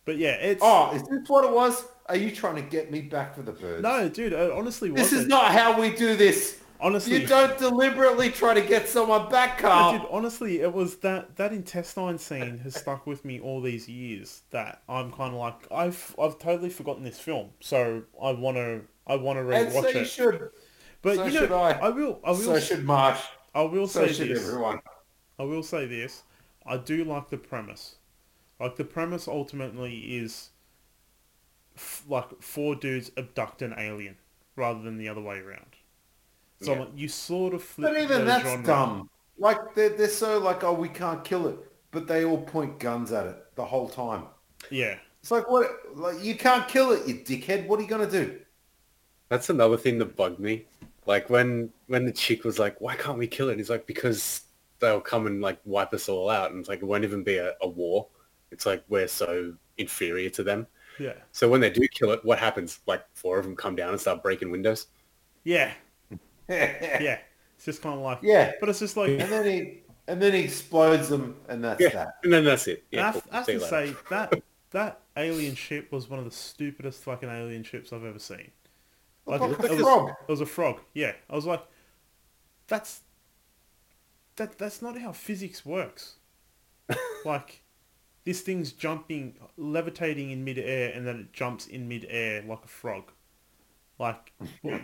[0.05, 1.83] but yeah, it's Oh, is this what it was?
[2.07, 3.81] Are you trying to get me back for the birds?
[3.81, 4.33] no, dude.
[4.33, 5.21] It honestly This wasn't.
[5.23, 6.59] is not how we do this.
[6.79, 7.21] honestly.
[7.21, 9.97] You don't deliberately try to get someone back, No, Carl.
[9.97, 14.43] dude, honestly, it was that that intestine scene has stuck with me all these years.
[14.51, 18.81] That I'm kind of like I've I've totally forgotten this film, so I want to
[19.07, 20.05] I want to and so rewatch you it.
[20.05, 20.49] should.
[21.01, 21.71] But so you know, should I.
[21.71, 23.21] I will I will So should Marsh.
[23.55, 24.47] I will So say should this.
[24.47, 24.79] everyone.
[25.39, 26.23] I will say this.
[26.65, 27.95] I do like the premise.
[28.59, 30.49] Like the premise ultimately is
[31.75, 34.17] f- like four dudes abduct an alien
[34.55, 35.75] rather than the other way around.
[36.61, 36.79] So Yeah.
[36.81, 38.65] like, you sort of flip But even that's genre.
[38.65, 39.09] dumb.
[39.37, 41.57] Like they're, they're so like, oh, we can't kill it,
[41.91, 44.25] but they all point guns at it the whole time.
[44.71, 44.97] Yeah.
[45.21, 45.67] It's like what?
[45.95, 47.67] Like you can't kill it, you dickhead.
[47.67, 48.39] What are you gonna do?
[49.29, 50.65] That's another thing that bugged me.
[51.07, 53.85] Like when when the chick was like, "Why can't we kill it?" And he's like,
[53.87, 54.43] "Because
[54.79, 57.37] they'll come and like wipe us all out." And it's like it won't even be
[57.37, 58.07] a, a war.
[58.51, 60.67] It's like we're so inferior to them.
[60.99, 61.13] Yeah.
[61.31, 62.79] So when they do kill it, what happens?
[62.87, 64.87] Like four of them come down and start breaking windows.
[65.43, 65.73] Yeah.
[66.09, 66.17] yeah.
[67.01, 67.19] Yeah.
[67.55, 68.51] It's just kind of like Yeah.
[68.59, 71.89] But it's just like And then he and then he explodes them, and that's Yeah,
[71.89, 72.07] that.
[72.23, 72.83] and then that's it.
[72.91, 73.21] Yeah, I, cool.
[73.21, 74.33] have- I have to say that
[74.71, 78.51] that alien ship was one of the stupidest fucking alien ships I've ever seen.
[79.25, 80.09] Like, Like it, a was, frog.
[80.09, 80.81] it was a frog.
[80.93, 81.63] Yeah, I was like,
[82.67, 83.01] that's
[84.35, 84.57] that.
[84.59, 86.17] That's not how physics works.
[87.25, 87.63] like,
[88.25, 93.11] this thing's jumping, levitating in midair, and then it jumps in midair like a frog.
[93.99, 94.33] Like,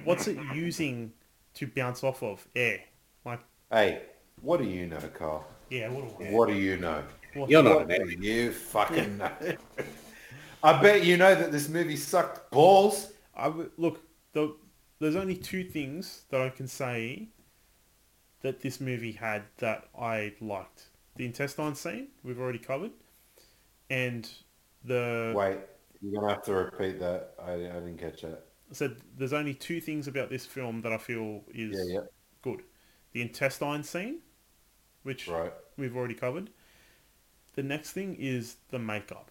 [0.05, 1.11] what's it using
[1.55, 2.47] to bounce off of?
[2.55, 2.79] Air.
[3.25, 4.03] Like, Hey,
[4.41, 5.45] what do you know, Carl?
[5.69, 5.89] yeah.
[5.89, 6.17] What?
[6.19, 7.03] do I- What do you know?
[7.33, 8.23] what- You're not What an do alien.
[8.23, 9.31] you fucking know?
[10.63, 13.11] I bet you know that this movie sucked balls.
[13.35, 14.01] I w- look.
[14.33, 14.55] The,
[14.99, 17.29] there's only two things that I can say
[18.41, 20.83] that this movie had that I liked:
[21.15, 22.91] the intestine scene we've already covered,
[23.91, 24.29] and
[24.85, 25.59] the Wait,
[26.01, 27.33] you're gonna have to repeat that.
[27.43, 28.43] I, I didn't catch that.
[28.71, 32.05] I said there's only two things about this film that I feel is Yeah, yeah,
[32.41, 32.63] good:
[33.13, 34.19] the intestine scene,
[35.03, 35.53] which right.
[35.77, 36.49] we've already covered.
[37.55, 39.29] The next thing is the makeup.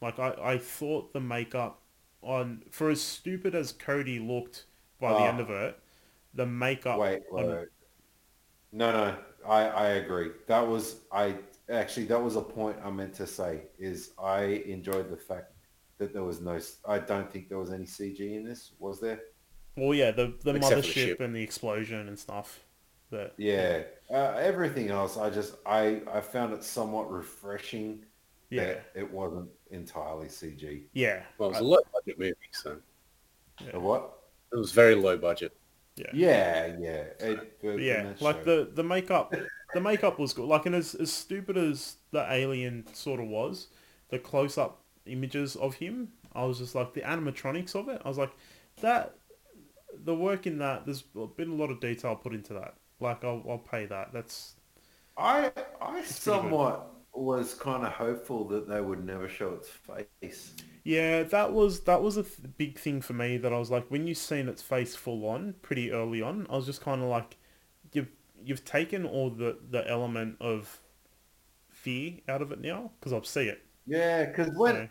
[0.00, 1.82] Like I, I thought the makeup
[2.22, 4.66] on for as stupid as Cody looked
[5.00, 5.28] by the Ah.
[5.28, 5.78] end of it,
[6.34, 7.68] the makeup Wait, wait, on- wait.
[8.72, 10.30] No, no, I, I agree.
[10.46, 11.34] That was I
[11.70, 15.52] actually that was a point I meant to say is I enjoyed the fact
[15.98, 16.58] that there was no.
[16.88, 18.72] I don't think there was any CG in this.
[18.78, 19.20] Was there?
[19.76, 21.20] Well, yeah, the the Except for the mothership ship.
[21.20, 22.60] and the explosion and stuff.
[23.10, 23.82] But Yeah.
[24.10, 28.04] Uh, everything else, I just I I found it somewhat refreshing
[28.50, 30.84] yeah, that it wasn't entirely CG.
[30.92, 32.80] yeah, Well, it was I- a low budget movie, so
[33.64, 33.76] Yeah.
[33.78, 34.18] What?
[34.52, 35.56] it was very low budget.
[35.96, 36.10] yeah.
[36.12, 37.04] Yeah, yeah.
[37.20, 38.64] It, But in yeah, like show.
[38.64, 39.34] the the makeup,
[39.72, 40.46] the makeup was good.
[40.46, 43.68] Like, and as as stupid as the alien sort of was,
[44.10, 48.00] the close up images of him, I was just like the animatronics of it.
[48.04, 48.32] I was like,
[48.80, 49.16] that,
[50.04, 50.86] the work in that.
[50.86, 52.74] There's been a lot of detail put into that.
[53.00, 54.12] Like, I'll I'll pay that.
[54.12, 54.56] That's
[55.16, 60.54] I I somewhat was kind of hopeful that they would never show its face.
[60.84, 63.36] yeah, that was that was a th- big thing for me.
[63.36, 66.56] That I was like, when you seen its face full on, pretty early on, I
[66.56, 67.36] was just kind of like,
[68.44, 70.80] you've taken all the the element of
[71.70, 73.62] fear out of it now because I'll see it.
[73.86, 74.88] Yeah, because when So,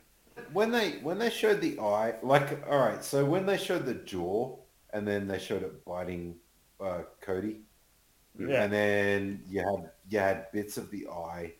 [0.51, 3.93] when they when they showed the eye, like all right, so when they showed the
[3.95, 4.57] jaw
[4.91, 6.37] and then they showed it biting
[6.79, 7.61] uh, Cody,
[8.45, 11.55] yeah, and then you had you had bits of the eye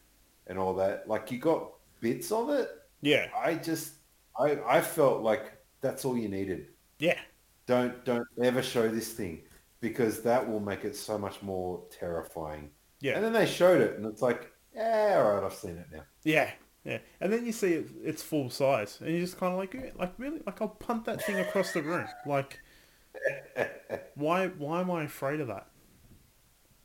[0.48, 1.08] and all that.
[1.08, 1.72] Like you got
[2.02, 2.70] bits of it.
[3.02, 3.96] yeah, I just
[4.40, 6.68] I I felt like that's all you needed.
[7.00, 7.20] yeah,
[7.68, 9.44] Don't don't ever show this thing
[9.82, 12.72] because that will make it so much more terrifying.
[13.02, 13.16] Yeah.
[13.16, 16.04] And then they showed it, and it's like, yeah, all right, I've seen it now.
[16.24, 16.52] yeah,
[16.84, 17.00] yeah.
[17.22, 19.92] And then you see it, it's full size, and you're just kind of like, "Yeah,
[19.98, 22.08] like really, like I'll punt that thing across the room.
[22.26, 22.60] Like,
[24.16, 25.68] why why am I afraid of that?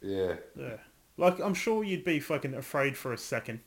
[0.01, 0.37] Yeah.
[0.55, 0.77] Yeah.
[1.17, 3.61] Like, I'm sure you'd be fucking afraid for a second.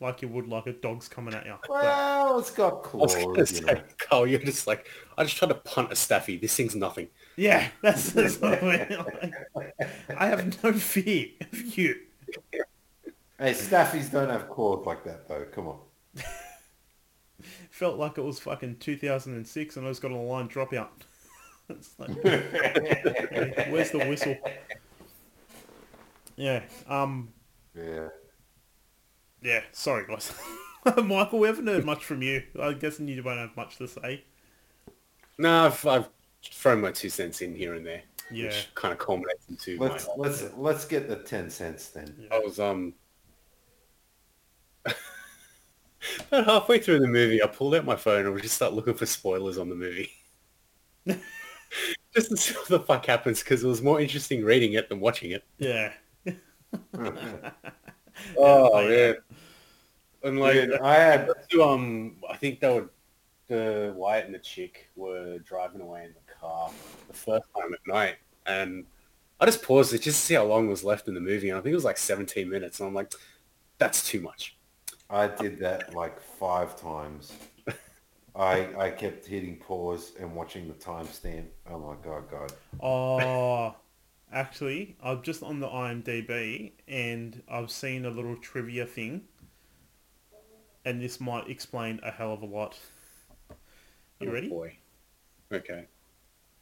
[0.00, 1.54] Like you would like a dog's coming at you.
[1.62, 3.14] But, Well, it's got I was claws.
[3.14, 3.82] gonna You say, know.
[3.98, 4.86] Carl, you're just like,
[5.16, 6.36] I just tried to punt a staffy.
[6.36, 7.08] This thing's nothing.
[7.36, 9.04] yeah, that's, that's what I mean.
[9.54, 9.72] Like,
[10.16, 11.96] I have no fear of you.
[13.38, 15.44] Hey, staffies don't have claws like that, though.
[15.52, 15.78] Come on.
[17.70, 20.88] Felt like it was fucking 2006 and I just got a line dropout.
[21.68, 22.10] it's like,
[23.70, 24.36] where's the whistle?
[26.36, 27.32] Yeah, um,
[27.76, 28.08] Yeah.
[29.44, 30.32] Yeah, sorry guys.
[31.04, 32.42] Michael, we haven't heard much from you.
[32.60, 34.24] I'm guessing you won't have much to say.
[35.38, 36.08] No, I've, I've
[36.42, 38.46] thrown my two cents in here and there, Yeah.
[38.46, 40.14] which kind of culminates into Let's my.
[40.16, 42.28] let's let's get the ten cents then.
[42.32, 42.94] I was um.
[46.28, 48.92] About halfway through the movie, I pulled out my phone and we just start looking
[48.94, 50.10] for spoilers on the movie.
[52.14, 55.00] just to see what the fuck happens, because it was more interesting reading it than
[55.00, 55.44] watching it.
[55.58, 55.92] Yeah.
[58.36, 59.14] Oh like man!
[60.24, 61.30] And like, Dude, I had
[61.62, 62.90] um, I think they were
[63.46, 66.70] the Wyatt and the chick were driving away in the car
[67.08, 68.16] the first time at night,
[68.46, 68.84] and
[69.40, 71.58] I just paused it just to see how long was left in the movie, and
[71.58, 73.12] I think it was like 17 minutes, and I'm like,
[73.78, 74.56] that's too much.
[75.10, 77.32] I did that like five times.
[78.34, 81.46] I I kept hitting pause and watching the timestamp.
[81.70, 82.52] Oh my god, god.
[82.80, 83.74] Oh,
[84.32, 89.22] actually, I'm just on the IMDb and I've seen a little trivia thing,
[90.84, 92.78] and this might explain a hell of a lot.
[94.20, 94.48] You Oh, ready?
[94.48, 94.78] boy.
[95.52, 95.86] Okay.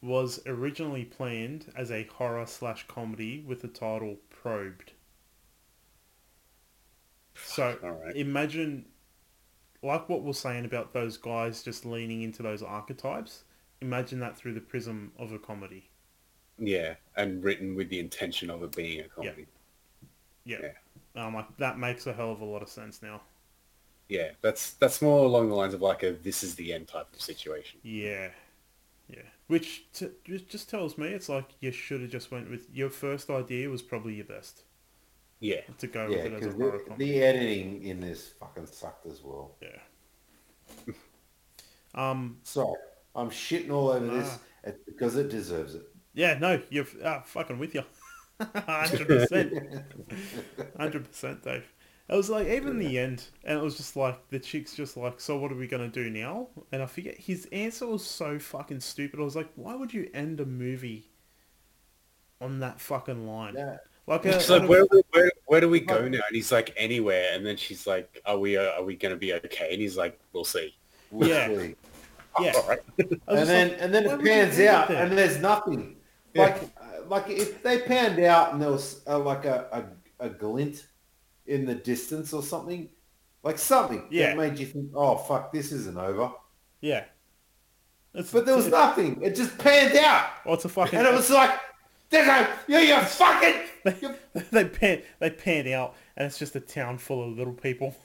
[0.01, 4.93] Was originally planned as a horror slash comedy with the title Probed.
[7.35, 8.15] So right.
[8.15, 8.85] imagine,
[9.81, 13.43] like what we're saying about those guys just leaning into those archetypes.
[13.81, 15.89] Imagine that through the prism of a comedy.
[16.57, 19.47] Yeah, and written with the intention of it being a comedy.
[20.45, 20.57] Yeah.
[20.61, 20.71] Yeah.
[21.15, 23.21] Um, like that makes a hell of a lot of sense now.
[24.09, 27.07] Yeah, that's that's more along the lines of like a this is the end type
[27.13, 27.79] of situation.
[27.83, 28.29] Yeah,
[29.09, 29.23] yeah.
[29.47, 32.89] Which t- just just tells me it's like you should have just went with your
[32.89, 34.63] first idea was probably your best
[35.39, 35.61] Yeah.
[35.79, 37.11] to go Yeah, with it as a because horror the, comedy.
[37.11, 39.55] the editing in this fucking sucked as well.
[39.61, 39.79] Yeah.
[41.95, 42.37] um.
[42.43, 42.77] Sorry,
[43.15, 44.37] I'm shitting all over this Nah.
[44.63, 45.83] it's because it deserves it.
[46.13, 46.37] Yeah.
[46.39, 46.61] No.
[46.69, 47.83] You're uh, fucking with you.
[48.55, 49.53] Hundred percent.
[50.77, 51.65] Hundred percent, Dave.
[52.09, 55.19] It was like even the end, and it was just like the chick's just like,
[55.21, 56.49] so what are we gonna do now?
[56.71, 59.19] And I forget his answer was so fucking stupid.
[59.19, 61.09] I was like, why would you end a movie
[62.41, 63.55] on that fucking line?
[63.57, 63.77] Yeah.
[64.05, 66.19] Like a, like, where, where, where do we go now?
[66.27, 67.29] And he's like, anywhere.
[67.33, 69.69] And then she's like, are we uh, are we going to be okay?
[69.71, 70.75] And he's like, we'll see.
[71.09, 71.47] We'll Yeah.
[71.47, 71.75] see.
[72.39, 72.51] yeah.
[72.55, 72.79] All right.
[73.27, 75.05] I And then like, and then why it pans out there?
[75.05, 75.95] and there's nothing.
[76.33, 76.41] Yeah.
[76.43, 79.85] Like uh, like if they panned out and there was uh, like a,
[80.19, 80.87] a a glint
[81.47, 82.89] in the distance or something,
[83.43, 84.27] like something Yeah.
[84.29, 86.31] that made you think, oh fuck, this isn't over.
[86.81, 87.05] yeah.
[88.15, 89.19] It's, But there was nothing.
[89.23, 90.99] It just panned out, Oh, it's a fucking.
[90.99, 91.51] and it was like,
[92.11, 93.61] there's a you you fucking.
[94.01, 94.15] you-
[94.51, 97.95] they pan they pan out, and it's just a town full of little people.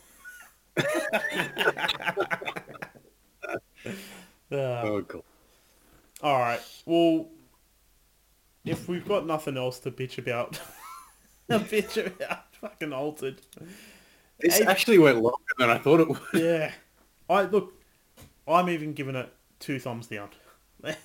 [4.50, 5.22] Uh, Oh god.
[6.22, 6.60] all right.
[6.86, 7.28] Well,
[8.64, 10.58] if we've got nothing else to bitch about,
[11.50, 13.40] bitch about fucking altered.
[14.40, 14.64] This Hey.
[14.66, 16.20] actually went longer than I thought it would.
[16.34, 16.72] Yeah.
[17.28, 17.74] I look.
[18.46, 20.30] I'm even giving it two thumbs down.
[20.84, 20.96] I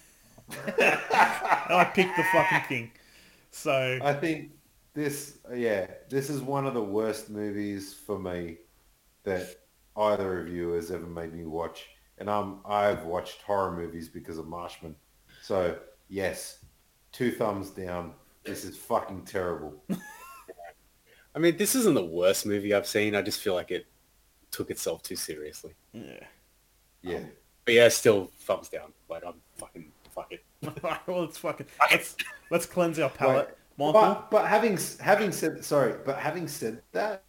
[1.93, 2.91] picked the fucking thing.
[3.51, 4.51] So I think
[4.93, 8.58] this, yeah, this is one of the worst movies for me
[9.24, 9.47] that
[9.97, 11.88] either of you has ever made me watch.
[12.20, 14.95] And I'm, I've watched horror movies because of Marshman.
[15.41, 15.78] So,
[16.10, 16.60] yes,
[17.12, 18.14] two thumbs down.
[18.45, 19.74] This is fucking terrible.
[21.36, 23.15] I mean, this isn't the worst movie I've seen.
[23.15, 23.86] I just feel like it
[24.51, 25.73] took itself too seriously.
[25.93, 26.19] yeah.
[27.01, 27.17] Yeah.
[27.17, 27.31] Um,
[27.65, 28.93] but yeah, still thumbs down.
[29.09, 30.43] Like I'm fucking fuck it.
[31.07, 31.65] well, it's fucking.
[31.91, 32.15] Let's
[32.51, 37.23] let's cleanse our palate, Wait, But, but having having said sorry, but having said that,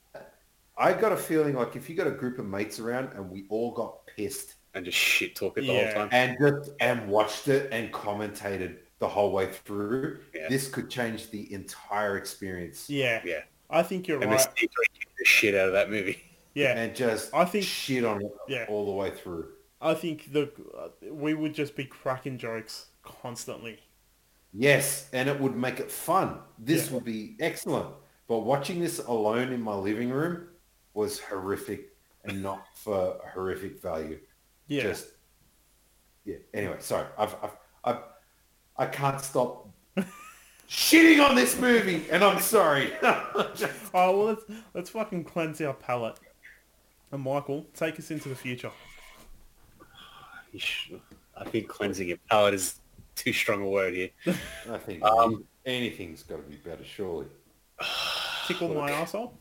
[0.76, 3.46] I got a feeling like if you got a group of mates around and we
[3.48, 5.84] all got pissed And just shit talk it the Yeah.
[5.92, 6.08] whole time.
[6.12, 10.48] and just and watched it and commentated the whole way through, Yeah.
[10.48, 12.88] this could change the entire experience.
[12.90, 13.20] yeah.
[13.24, 13.42] Yeah.
[13.74, 14.38] I think you're And right.
[14.38, 16.22] they Steve kicked the shit out of that movie.
[16.54, 16.78] Yeah.
[16.78, 18.66] And just I think- shit on it Yeah.
[18.68, 19.48] all the way through.
[19.80, 23.80] I think the uh, we would just be cracking jokes constantly.
[24.52, 26.38] Yes, and it would make it fun.
[26.58, 26.94] This Yeah.
[26.94, 27.92] would be excellent.
[28.28, 30.48] But watching this alone in my living room
[30.94, 31.90] was horrific
[32.24, 34.20] and not for horrific value.
[34.68, 34.82] Yeah.
[34.84, 35.08] Just
[36.24, 36.36] yeah.
[36.54, 37.06] Anyway, sorry.
[37.18, 37.98] I've, I've, I've
[38.76, 39.68] I can't stop
[40.68, 42.92] shitting on this movie, and I'm sorry.
[43.96, 44.42] Oh well, let's
[44.74, 46.18] let's fucking cleanse our palate.
[47.12, 48.72] And Michael, take us into the future.
[51.36, 52.80] I think cleansing your palate is
[53.14, 54.10] too strong a word here.
[54.26, 57.26] I think Um, anything's got to be better, surely.
[58.48, 59.38] Tickle my asshole.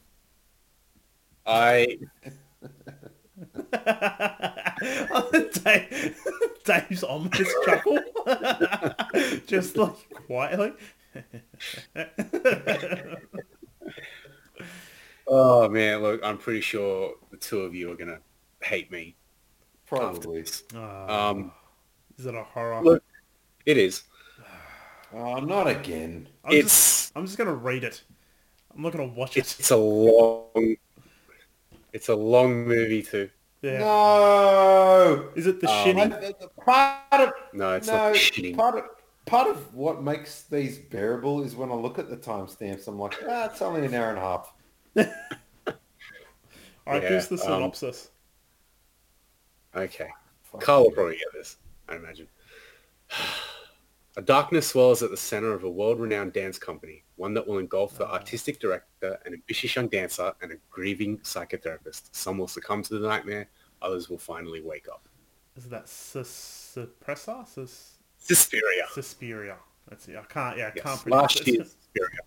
[1.45, 1.97] I
[5.63, 6.17] Dave,
[6.63, 7.99] Dave's ominous chuckle,
[9.47, 9.95] just like
[10.27, 10.73] quietly.
[15.27, 18.19] Oh man, look, I'm pretty sure the two of you are gonna
[18.61, 19.15] hate me
[19.85, 20.41] Probably.
[20.41, 20.63] this.
[20.75, 21.51] Ah, Um,
[22.17, 22.81] is it a horror?
[22.83, 23.03] look,
[23.65, 24.03] it is.
[25.13, 26.27] Oh, not again.
[26.43, 28.03] I'm just, It's I'm just gonna read it.
[28.75, 29.41] I'm not gonna watch it.
[29.59, 30.75] it's a long
[31.93, 33.29] it's a long movie too.
[33.61, 33.77] Yeah.
[33.79, 35.29] No.
[35.35, 36.33] Is it the Um, shitty?
[36.65, 38.55] Part of No, it's no, not shitting.
[38.57, 38.85] part of
[39.25, 42.87] part of what makes these bearable is when I look at the timestamps.
[42.87, 44.53] I'm like, ah, it's only an hour and a half.
[46.85, 48.09] All right, yeah, here's the um, synopsis.
[49.75, 50.09] Okay.
[50.43, 50.61] Fuck.
[50.61, 51.57] Carl will probably get this,
[51.87, 52.27] I imagine.
[54.15, 57.97] A darkness swells at the center of a world-renowned dance company, one that will engulf
[57.97, 62.09] the artistic director, an ambitious young dancer, and a grieving psychotherapist.
[62.11, 63.49] Some will succumb to the nightmare,
[63.81, 65.07] others will finally wake up.
[65.55, 67.47] Is that sus- suppressor?
[67.47, 68.85] Sus- Suspiria.
[68.93, 69.57] Suspiria.
[69.89, 70.15] Let's see.
[70.15, 70.57] I can't.
[70.57, 70.83] Yeah, I Yes.
[70.85, 71.47] can't pronounce Last it.
[71.47, 72.19] year's Suspiria.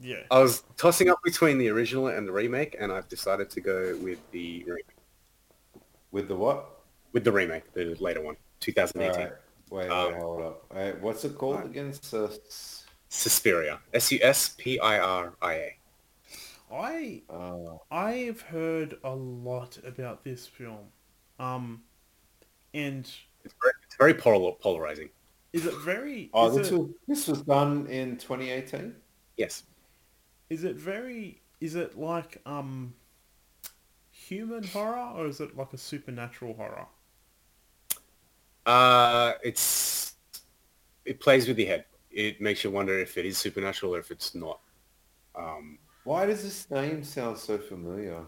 [0.00, 0.22] yeah.
[0.30, 3.96] I was tossing up between the original and the remake, and I've decided to go
[4.02, 4.84] with the remake.
[6.12, 6.70] With the what?
[7.12, 9.22] With the remake, the later one, 2018.
[9.26, 9.32] Alright.
[9.70, 10.64] Wait, Um, wait, hold up.
[10.74, 11.92] Wait, what's it called again?
[11.92, 13.80] Sus- Suspiria.
[13.94, 15.76] S-U-S-P-I-R-I-A.
[16.72, 20.88] I uh, I've heard a lot about this film.
[21.38, 21.82] Um,
[22.74, 23.08] and
[23.44, 25.08] It's very, it's very polar, polarizing.
[25.52, 26.30] is it very?
[26.34, 28.94] oh, is, this it, was this was done in 2018.
[29.36, 29.62] Yes.
[30.50, 31.40] is it very?
[31.60, 32.92] Is it like um,
[34.10, 36.86] human horror or is it like a supernatural horror?
[38.66, 40.14] Uh, it's
[41.04, 41.84] it plays with your head.
[42.10, 44.60] It makes you wonder if it is supernatural or if it's not.
[45.34, 48.24] Um, Why does this name sound so familiar?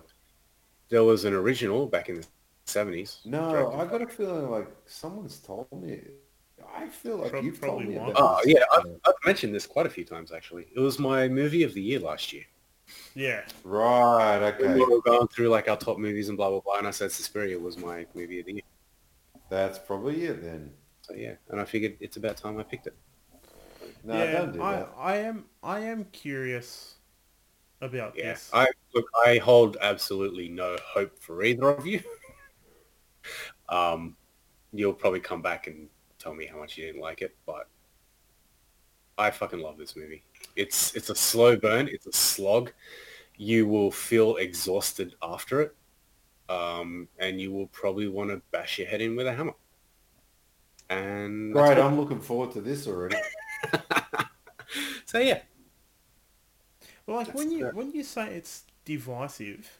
[0.89, 2.27] there was an original back in the
[2.69, 3.21] seventies.
[3.25, 6.01] No, I got a feeling like someone's told me.
[6.75, 9.67] I feel like Prob- you've told probably me about Oh yeah, I've, I've mentioned this
[9.67, 10.67] quite a few times actually.
[10.75, 12.45] It was my movie of the year last year.
[13.15, 13.43] Yeah.
[13.65, 14.75] Right, Okay.
[14.75, 14.93] We okay.
[14.93, 17.59] were going through like our top movies and blah blah blah, and I said Suspiria
[17.59, 18.63] was my movie of the year.
[19.51, 20.73] That's probably it then.
[21.03, 22.97] So yeah, and I figured it's about time I picked it.
[24.05, 24.33] No, yeah.
[24.33, 24.89] don't do I that.
[24.99, 26.95] I am I am curious
[27.81, 28.51] about Yeah, this.
[28.53, 29.07] I look.
[29.27, 32.01] I hold absolutely no hope for either of you.
[33.69, 34.17] um,
[34.73, 35.89] you'll probably come back and
[36.19, 37.69] tell me how much you didn't like it, but
[39.17, 40.23] I fucking love this movie.
[40.57, 41.89] It's it's a slow burn.
[41.89, 42.73] It's a slog.
[43.37, 45.77] You will feel exhausted after it,
[46.49, 49.55] um, and you will probably want to bash your head in with a hammer.
[50.91, 53.17] And that's Great, I'm looking forward to this already.
[55.05, 55.43] so yeah,
[57.07, 57.73] Well, like That's when you fair.
[57.73, 59.79] when you say it's divisive,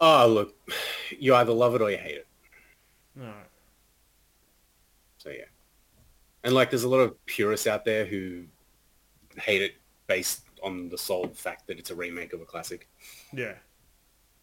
[0.00, 0.54] oh look,
[1.18, 2.26] you either love it or you hate it.
[3.20, 3.34] Alright.
[5.18, 5.44] So yeah,
[6.44, 8.44] and like there's a lot of purists out there who
[9.36, 9.74] hate it
[10.06, 12.88] based on the sole fact that it's a remake of a classic,
[13.32, 13.54] Yeah.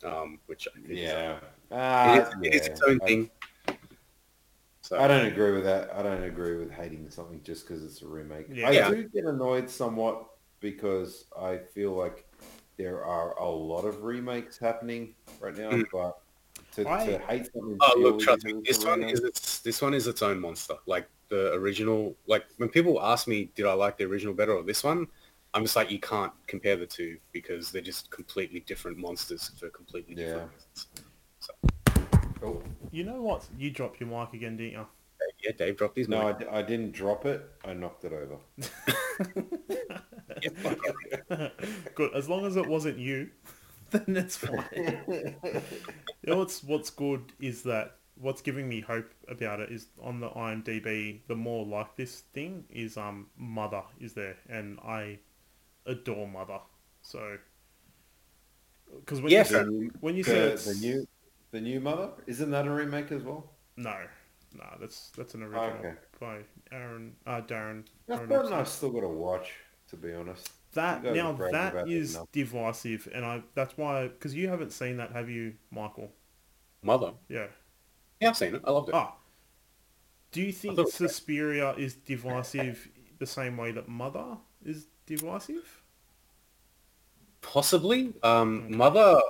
[0.03, 1.39] um, which I think is, Yeah.
[1.71, 2.71] uh, Ah, it, is, it is yeah.
[2.71, 3.31] its own I- thing.
[4.81, 5.91] So I don't agree with that.
[5.95, 8.45] I don't agree with hating something just because it's a remake.
[8.51, 8.67] Yeah.
[8.67, 8.89] I Yeah.
[8.91, 10.27] do get annoyed somewhat
[10.59, 12.23] because I feel like
[12.77, 15.85] there are a lot of remakes happening right now, Mm.
[15.91, 16.19] but
[16.73, 18.61] to, I- to hate something Oh look, trust me.
[18.65, 20.75] This one is its this one is its own monster.
[20.85, 22.15] Like the original.
[22.27, 25.07] Like when people ask me, did I like the original better or this one?
[25.53, 29.69] I'm just like, you can't compare the two because they're just completely different monsters for
[29.69, 30.57] completely different Yeah.
[30.73, 30.87] reasons.
[32.43, 32.61] Oh,
[32.91, 33.47] You know what?
[33.57, 34.85] You dropped your mic again, didn't you?
[35.43, 36.39] Yeah, Dave dropped his no, I, mic.
[36.39, 37.49] d- I didn't drop it.
[37.63, 38.37] I knocked it over.
[40.45, 40.75] Yeah.
[41.95, 42.13] Good.
[42.13, 43.29] As long as it wasn't you,
[43.91, 44.65] then it's fine.
[44.75, 50.19] you know what's what's good is that what's giving me hope about it is on
[50.19, 51.19] the IMDb.
[51.27, 55.19] The more like this thing is um Mother is there, and I
[55.85, 56.59] adore Mother.
[57.01, 57.37] So
[58.99, 59.65] because when Yeah, you fair.
[59.65, 61.07] said, the, new- when you the, said the new
[61.51, 63.49] the new mother isn't that a remake as well?
[63.77, 63.95] no,
[64.53, 65.95] no, that's that's an original Okay.
[66.19, 66.39] by
[66.71, 67.85] Aaron uh, Darren.
[68.07, 68.29] That's Aronofsky.
[68.29, 69.51] something I've still got to watch,
[69.95, 70.51] to be honest.
[70.73, 74.49] That now have bragged that about that is divisive, and I that's why because you
[74.49, 76.11] haven't seen that, have you, Michael?
[76.81, 77.13] Mother.
[77.29, 77.47] Yeah.
[78.19, 78.61] Yeah, I've seen it.
[78.63, 78.95] I loved it.
[78.95, 79.15] Ah,
[80.31, 81.09] do you think thought it was great.
[81.09, 82.89] Suspiria is divisive
[83.19, 85.81] the same way that Mother is divisive?
[87.41, 88.13] Possibly.
[88.23, 88.75] Um, Okay.
[88.75, 89.21] Mother,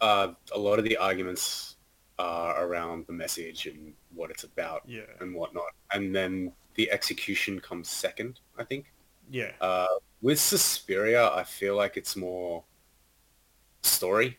[0.00, 1.76] uh, a lot of the arguments
[2.18, 5.02] are around the message and what it's about Yeah.
[5.20, 5.72] and whatnot.
[5.92, 8.92] And then the execution comes second, I think.
[9.30, 9.52] Yeah.
[9.60, 9.86] Uh,
[10.20, 12.64] with Suspiria, I feel like it's more
[13.82, 14.38] story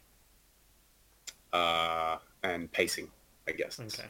[1.53, 3.09] uh, and pacing,
[3.47, 3.79] I guess.
[3.79, 4.07] Okay.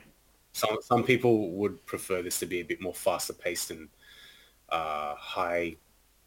[0.53, 3.87] Some, some people would prefer this to be a bit more faster paced and
[4.69, 5.75] uh, high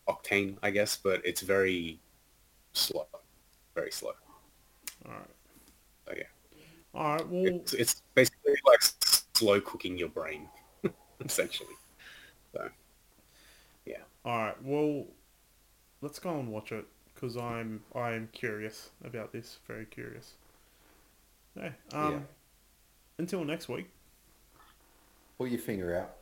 [0.08, 1.98] octane, I guess, but it's very
[2.72, 3.06] slow,
[3.74, 4.12] very slow.
[5.06, 5.22] All right.
[6.06, 6.60] So yeah,
[6.94, 7.28] All right.
[7.28, 8.80] Well, it's, it's basically like
[9.34, 10.48] slow cooking your brain,
[11.24, 11.74] essentially.
[12.52, 12.68] So
[14.24, 14.62] all right.
[14.62, 15.06] Well,
[16.00, 19.58] let's go and watch it because I'm I'm curious about this.
[19.66, 20.34] Very curious.
[21.56, 21.70] Yeah.
[21.92, 22.12] Um.
[22.12, 22.18] Yeah.
[23.18, 23.88] Until next week.
[25.38, 26.16] Pull your finger out.